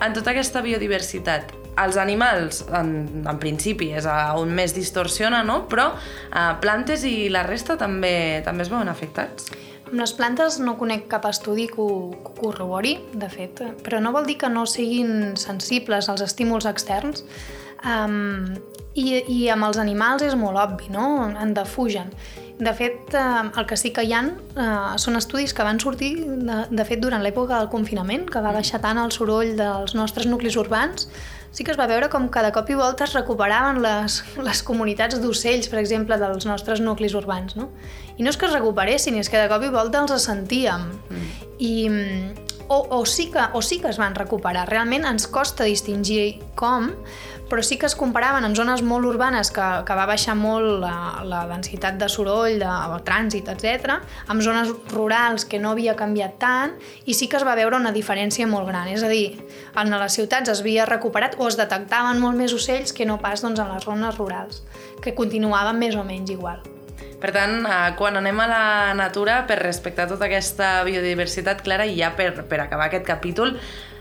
en 0.00 0.14
tota 0.14 0.30
aquesta 0.30 0.62
biodiversitat? 0.62 1.56
Els 1.80 1.96
animals, 1.96 2.64
en, 2.76 3.24
en 3.24 3.38
principi, 3.40 3.88
és 3.96 4.04
a 4.06 4.34
on 4.36 4.50
més 4.54 4.74
distorsiona, 4.76 5.40
no? 5.46 5.62
però 5.70 5.88
eh, 5.96 6.52
plantes 6.62 7.06
i 7.08 7.30
la 7.32 7.42
resta 7.46 7.78
també, 7.80 8.42
també 8.46 8.66
es 8.66 8.70
veuen 8.72 8.90
afectats. 8.92 9.48
Amb 9.90 9.98
les 9.98 10.12
plantes 10.14 10.58
no 10.62 10.76
conec 10.78 11.08
cap 11.10 11.26
estudi 11.26 11.66
que 11.70 11.82
ho, 11.82 12.10
corrobori, 12.38 12.96
de 13.12 13.28
fet, 13.32 13.62
però 13.84 13.98
no 14.02 14.14
vol 14.14 14.28
dir 14.28 14.38
que 14.38 14.50
no 14.52 14.66
siguin 14.70 15.34
sensibles 15.40 16.08
als 16.08 16.22
estímuls 16.22 16.68
externs. 16.70 17.24
Um, 17.80 18.54
i, 18.94 19.20
I 19.30 19.48
amb 19.54 19.66
els 19.68 19.78
animals 19.80 20.22
és 20.26 20.36
molt 20.38 20.58
obvi, 20.60 20.90
no? 20.94 21.24
En 21.30 21.54
defugen. 21.54 22.10
De 22.60 22.72
fet, 22.76 23.14
el 23.16 23.66
que 23.66 23.76
sí 23.80 23.88
que 23.96 24.02
hi 24.04 24.12
ha 24.12 24.20
eh, 24.28 24.64
són 25.00 25.16
estudis 25.16 25.54
que 25.56 25.64
van 25.64 25.80
sortir, 25.80 26.10
de, 26.20 26.58
de 26.68 26.84
fet, 26.84 27.00
durant 27.00 27.22
l'època 27.24 27.56
del 27.56 27.70
confinament, 27.72 28.26
que 28.28 28.42
va 28.44 28.52
baixar 28.52 28.82
tant 28.84 29.00
el 29.00 29.14
soroll 29.14 29.54
dels 29.56 29.94
nostres 29.96 30.28
nuclis 30.28 30.58
urbans, 30.60 31.08
sí 31.56 31.64
que 31.64 31.72
es 31.72 31.78
va 31.80 31.88
veure 31.90 32.10
com 32.12 32.28
que 32.28 32.42
de 32.44 32.52
cop 32.52 32.68
i 32.70 32.76
volta 32.78 33.06
es 33.06 33.14
recuperaven 33.16 33.80
les, 33.82 34.20
les 34.44 34.62
comunitats 34.66 35.18
d'ocells, 35.22 35.70
per 35.72 35.80
exemple, 35.80 36.20
dels 36.20 36.44
nostres 36.46 36.84
nuclis 36.84 37.16
urbans, 37.16 37.56
no? 37.56 37.70
I 38.20 38.24
no 38.24 38.28
és 38.28 38.36
que 38.36 38.44
es 38.50 38.52
recuperessin, 38.52 39.16
és 39.16 39.32
que 39.32 39.40
de 39.40 39.48
cop 39.48 39.64
i 39.64 39.72
volta 39.72 40.04
els 40.04 40.28
sentíem. 40.28 40.84
Mm. 41.08 41.28
I, 41.64 41.74
o, 42.68 42.76
o, 43.00 43.06
sí 43.06 43.30
que, 43.32 43.40
o 43.56 43.62
sí 43.62 43.80
que 43.80 43.88
es 43.88 43.98
van 43.98 44.14
recuperar. 44.14 44.68
Realment 44.68 45.08
ens 45.08 45.24
costa 45.26 45.64
distingir 45.64 46.36
com, 46.54 46.90
però 47.50 47.64
sí 47.66 47.80
que 47.80 47.88
es 47.88 47.96
comparaven 47.98 48.44
en 48.46 48.54
zones 48.54 48.84
molt 48.86 49.08
urbanes 49.08 49.50
que, 49.50 49.66
que 49.88 49.96
va 49.98 50.04
baixar 50.06 50.36
molt 50.38 50.78
la, 50.84 50.94
la 51.26 51.40
densitat 51.50 51.98
de 51.98 52.06
soroll, 52.12 52.60
de, 52.62 52.70
de 52.92 52.98
trànsit, 53.08 53.50
etc, 53.50 53.96
amb 54.30 54.44
zones 54.46 54.70
rurals 54.92 55.48
que 55.50 55.58
no 55.58 55.72
havia 55.74 55.96
canviat 55.98 56.38
tant 56.38 56.76
i 57.10 57.16
sí 57.16 57.26
que 57.26 57.40
es 57.40 57.46
va 57.48 57.56
veure 57.58 57.80
una 57.80 57.90
diferència 57.96 58.46
molt 58.46 58.70
gran. 58.70 58.92
És 58.92 59.02
a 59.02 59.10
dir, 59.10 59.40
en 59.74 59.90
les 59.96 60.20
ciutats 60.20 60.52
es 60.52 60.62
havia 60.62 60.86
recuperat 60.86 61.40
o 61.40 61.48
es 61.50 61.58
detectaven 61.58 62.22
molt 62.22 62.38
més 62.38 62.54
ocells 62.54 62.92
que 62.92 63.08
no 63.08 63.18
pas 63.18 63.42
doncs, 63.42 63.58
en 63.58 63.72
les 63.74 63.88
zones 63.88 64.20
rurals, 64.20 64.62
que 65.02 65.16
continuaven 65.18 65.80
més 65.80 65.98
o 65.98 66.06
menys 66.06 66.36
igual. 66.36 66.62
Per 67.20 67.32
tant, 67.36 67.66
eh, 67.66 67.80
quan 67.98 68.16
anem 68.16 68.40
a 68.40 68.46
la 68.48 68.94
natura, 68.94 69.44
per 69.46 69.60
respectar 69.60 70.08
tota 70.08 70.26
aquesta 70.26 70.80
biodiversitat 70.84 71.60
clara, 71.62 71.84
i 71.84 71.98
ja 72.00 72.14
per, 72.16 72.32
per 72.48 72.62
acabar 72.64 72.88
aquest 72.88 73.04
capítol, 73.06 73.58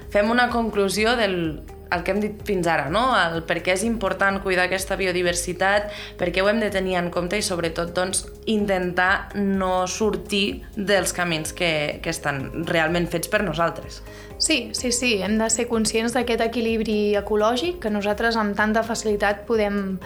fem 0.09 0.31
una 0.31 0.49
conclusió 0.49 1.15
del 1.19 1.61
el 1.91 2.03
que 2.03 2.13
hem 2.13 2.19
dit 2.21 2.41
fins 2.45 2.67
ara, 2.69 2.87
no? 2.93 3.01
el 3.17 3.43
per 3.49 3.59
què 3.65 3.73
és 3.73 3.83
important 3.87 4.39
cuidar 4.43 4.67
aquesta 4.67 4.97
biodiversitat, 4.99 5.89
per 6.19 6.29
què 6.33 6.43
ho 6.43 6.49
hem 6.51 6.61
de 6.61 6.69
tenir 6.73 6.99
en 6.99 7.09
compte 7.13 7.39
i 7.39 7.45
sobretot 7.45 7.95
doncs, 7.97 8.25
intentar 8.45 9.29
no 9.35 9.87
sortir 9.89 10.61
dels 10.75 11.13
camins 11.17 11.53
que, 11.57 11.71
que 12.03 12.13
estan 12.13 12.67
realment 12.69 13.09
fets 13.09 13.31
per 13.31 13.41
nosaltres. 13.45 14.03
Sí, 14.39 14.69
sí, 14.77 14.93
sí, 14.95 15.17
hem 15.25 15.39
de 15.41 15.49
ser 15.51 15.67
conscients 15.67 16.13
d'aquest 16.15 16.45
equilibri 16.45 17.15
ecològic 17.19 17.81
que 17.83 17.91
nosaltres 17.91 18.37
amb 18.39 18.55
tanta 18.55 18.85
facilitat 18.87 19.43
podem 19.49 19.97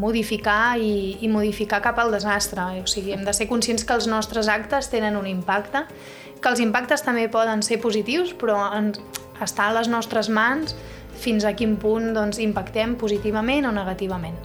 modificar 0.00 0.78
i, 0.78 1.16
i 1.20 1.28
modificar 1.28 1.80
cap 1.84 1.98
al 2.02 2.12
desastre. 2.14 2.64
O 2.82 2.86
sigui, 2.90 3.14
hem 3.14 3.24
de 3.26 3.34
ser 3.36 3.48
conscients 3.50 3.84
que 3.84 3.96
els 3.96 4.08
nostres 4.10 4.48
actes 4.52 4.90
tenen 4.92 5.16
un 5.18 5.26
impacte, 5.30 5.84
que 6.40 6.52
els 6.52 6.60
impactes 6.60 7.04
també 7.06 7.28
poden 7.32 7.64
ser 7.66 7.80
positius, 7.82 8.34
però 8.36 8.58
en, 8.76 8.92
està 9.42 9.70
a 9.70 9.76
les 9.76 9.90
nostres 9.92 10.28
mans 10.28 10.76
fins 11.16 11.46
a 11.48 11.54
quin 11.56 11.76
punt 11.80 12.12
doncs, 12.16 12.40
impactem 12.42 12.96
positivament 13.00 13.68
o 13.68 13.72
negativament. 13.72 14.36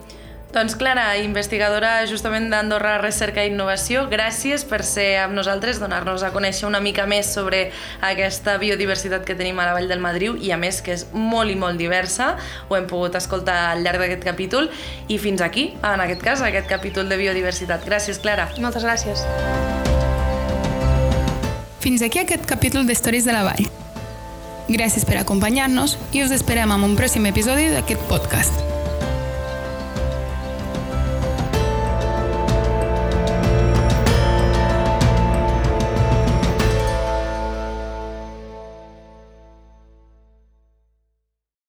Doncs 0.52 0.76
Clara, 0.76 1.16
investigadora 1.16 2.02
justament 2.10 2.50
d'Andorra 2.52 2.98
Recerca 3.00 3.40
i 3.46 3.48
Innovació, 3.54 4.04
gràcies 4.12 4.66
per 4.68 4.82
ser 4.84 5.22
amb 5.22 5.32
nosaltres, 5.32 5.78
donar-nos 5.80 6.26
a 6.28 6.32
conèixer 6.36 6.66
una 6.68 6.82
mica 6.84 7.06
més 7.08 7.30
sobre 7.32 7.70
aquesta 8.04 8.58
biodiversitat 8.60 9.24
que 9.24 9.38
tenim 9.40 9.62
a 9.64 9.70
la 9.70 9.78
Vall 9.78 9.88
del 9.88 10.04
Madriu 10.04 10.36
i 10.36 10.52
a 10.52 10.58
més 10.60 10.82
que 10.84 10.92
és 10.98 11.06
molt 11.14 11.54
i 11.54 11.56
molt 11.56 11.80
diversa, 11.80 12.34
ho 12.68 12.76
hem 12.76 12.90
pogut 12.90 13.16
escoltar 13.16 13.56
al 13.70 13.86
llarg 13.86 14.04
d'aquest 14.04 14.28
capítol 14.28 14.68
i 15.08 15.22
fins 15.24 15.40
aquí, 15.40 15.70
en 15.80 16.04
aquest 16.04 16.26
cas, 16.26 16.44
aquest 16.44 16.68
capítol 16.68 17.08
de 17.08 17.16
biodiversitat. 17.22 17.88
Gràcies, 17.88 18.20
Clara. 18.20 18.50
Moltes 18.60 18.84
gràcies. 18.84 19.24
Fins 21.80 22.04
aquí 22.04 22.20
aquest 22.20 22.44
capítol 22.44 22.84
d'Històries 22.92 23.24
de 23.24 23.40
la 23.40 23.48
Vall. 23.48 23.72
Gràcies 24.68 25.08
per 25.08 25.16
acompanyar-nos 25.24 25.96
i 26.12 26.28
us 26.28 26.36
esperem 26.36 26.76
en 26.76 26.88
un 26.92 27.00
pròxim 27.00 27.24
episodi 27.32 27.72
d'aquest 27.72 28.04
podcast. 28.12 28.81